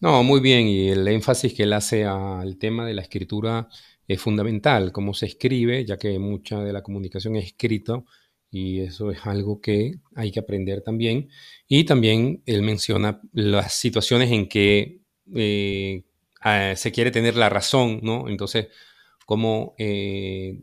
[0.00, 3.68] No, muy bien, y el énfasis que él hace al tema de la escritura
[4.06, 8.04] es fundamental, cómo se escribe, ya que mucha de la comunicación es escrito
[8.50, 11.28] y eso es algo que hay que aprender también.
[11.66, 15.00] Y también él menciona las situaciones en que
[15.34, 16.04] eh,
[16.76, 18.28] se quiere tener la razón, ¿no?
[18.28, 18.68] Entonces,
[19.26, 20.62] cómo eh,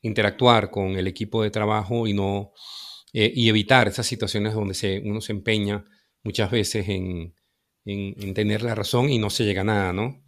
[0.00, 2.52] interactuar con el equipo de trabajo y no
[3.12, 5.84] eh, y evitar esas situaciones donde se, uno se empeña
[6.22, 7.34] muchas veces en,
[7.84, 10.22] en, tener la razón y no se llega a nada, ¿no?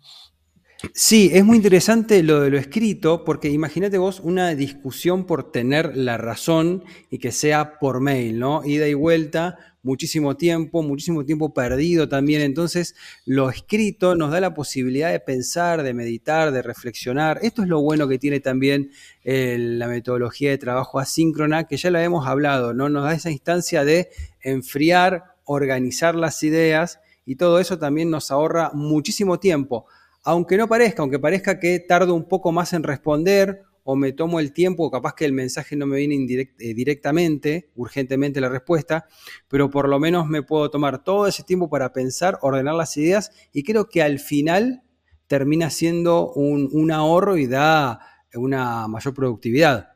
[0.93, 5.97] Sí, es muy interesante lo de lo escrito, porque imagínate vos una discusión por tener
[5.97, 8.65] la razón y que sea por mail, ¿no?
[8.65, 12.43] Ida y vuelta, muchísimo tiempo, muchísimo tiempo perdido también.
[12.43, 17.39] Entonces, lo escrito nos da la posibilidad de pensar, de meditar, de reflexionar.
[17.43, 18.91] Esto es lo bueno que tiene también
[19.23, 22.89] eh, la metodología de trabajo asíncrona, que ya lo hemos hablado, ¿no?
[22.89, 24.11] Nos da esa instancia de
[24.43, 29.87] enfriar, organizar las ideas y todo eso también nos ahorra muchísimo tiempo
[30.25, 34.41] aunque no parezca, aunque parezca que tardo un poco más en responder o me tomo
[34.41, 39.07] el tiempo, capaz que el mensaje no me viene eh, directamente, urgentemente la respuesta,
[39.47, 43.31] pero por lo menos me puedo tomar todo ese tiempo para pensar, ordenar las ideas
[43.53, 44.83] y creo que al final
[45.27, 48.01] termina siendo un, un ahorro y da
[48.35, 49.91] una mayor productividad.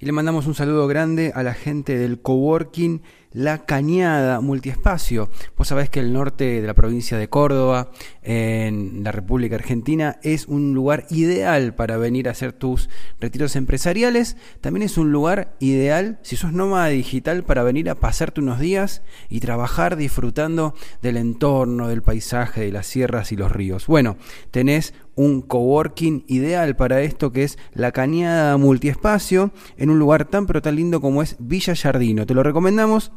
[0.00, 3.02] Y le mandamos un saludo grande a la gente del coworking
[3.34, 5.28] la Cañada Multiespacio.
[5.58, 7.90] Vos sabés que el norte de la provincia de Córdoba,
[8.22, 12.88] en la República Argentina, es un lugar ideal para venir a hacer tus
[13.20, 14.36] retiros empresariales.
[14.60, 19.02] También es un lugar ideal si sos nómada digital para venir a pasarte unos días
[19.28, 23.88] y trabajar disfrutando del entorno, del paisaje, de las sierras y los ríos.
[23.88, 24.16] Bueno,
[24.52, 30.46] tenés un coworking ideal para esto que es la Cañada Multiespacio en un lugar tan
[30.46, 32.26] pero tan lindo como es Villa Jardino.
[32.26, 33.12] Te lo recomendamos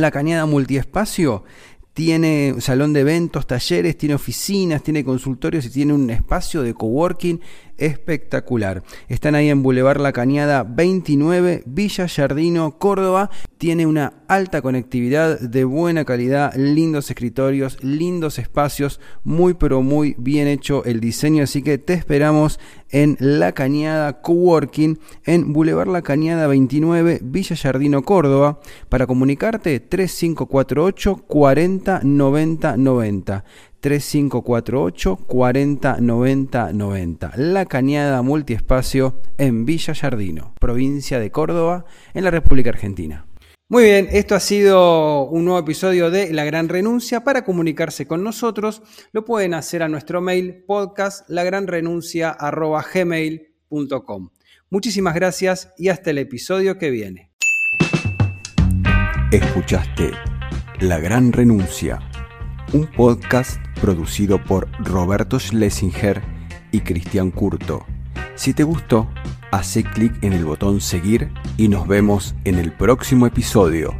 [0.00, 1.44] la Cañada Multiespacio
[1.96, 7.40] tiene salón de eventos, talleres, tiene oficinas, tiene consultorios y tiene un espacio de coworking
[7.78, 8.82] espectacular.
[9.08, 13.30] Están ahí en Boulevard La Cañada 29, Villa Jardino, Córdoba.
[13.58, 20.48] Tiene una alta conectividad de buena calidad, lindos escritorios, lindos espacios, muy pero muy bien
[20.48, 22.58] hecho el diseño, así que te esperamos
[22.90, 28.60] en La Cañada Coworking en Boulevard La Cañada 29, Villa Jardino, Córdoba.
[28.88, 33.44] Para comunicarte 3548 40 90 90.
[33.86, 37.32] 3548 40 90 90.
[37.36, 43.28] La Cañada Multiespacio en Villa Jardino, provincia de Córdoba, en la República Argentina.
[43.68, 47.22] Muy bien, esto ha sido un nuevo episodio de La Gran Renuncia.
[47.22, 48.82] Para comunicarse con nosotros,
[49.12, 54.30] lo pueden hacer a nuestro mail podcast lagranrenuncia.gmail.com.
[54.68, 57.30] Muchísimas gracias y hasta el episodio que viene.
[59.30, 60.10] Escuchaste
[60.80, 62.00] La Gran Renuncia
[62.76, 66.20] un podcast producido por Roberto Schlesinger
[66.72, 67.86] y Cristian Curto.
[68.34, 69.08] Si te gustó,
[69.50, 73.94] hace clic en el botón seguir y nos vemos en el próximo episodio.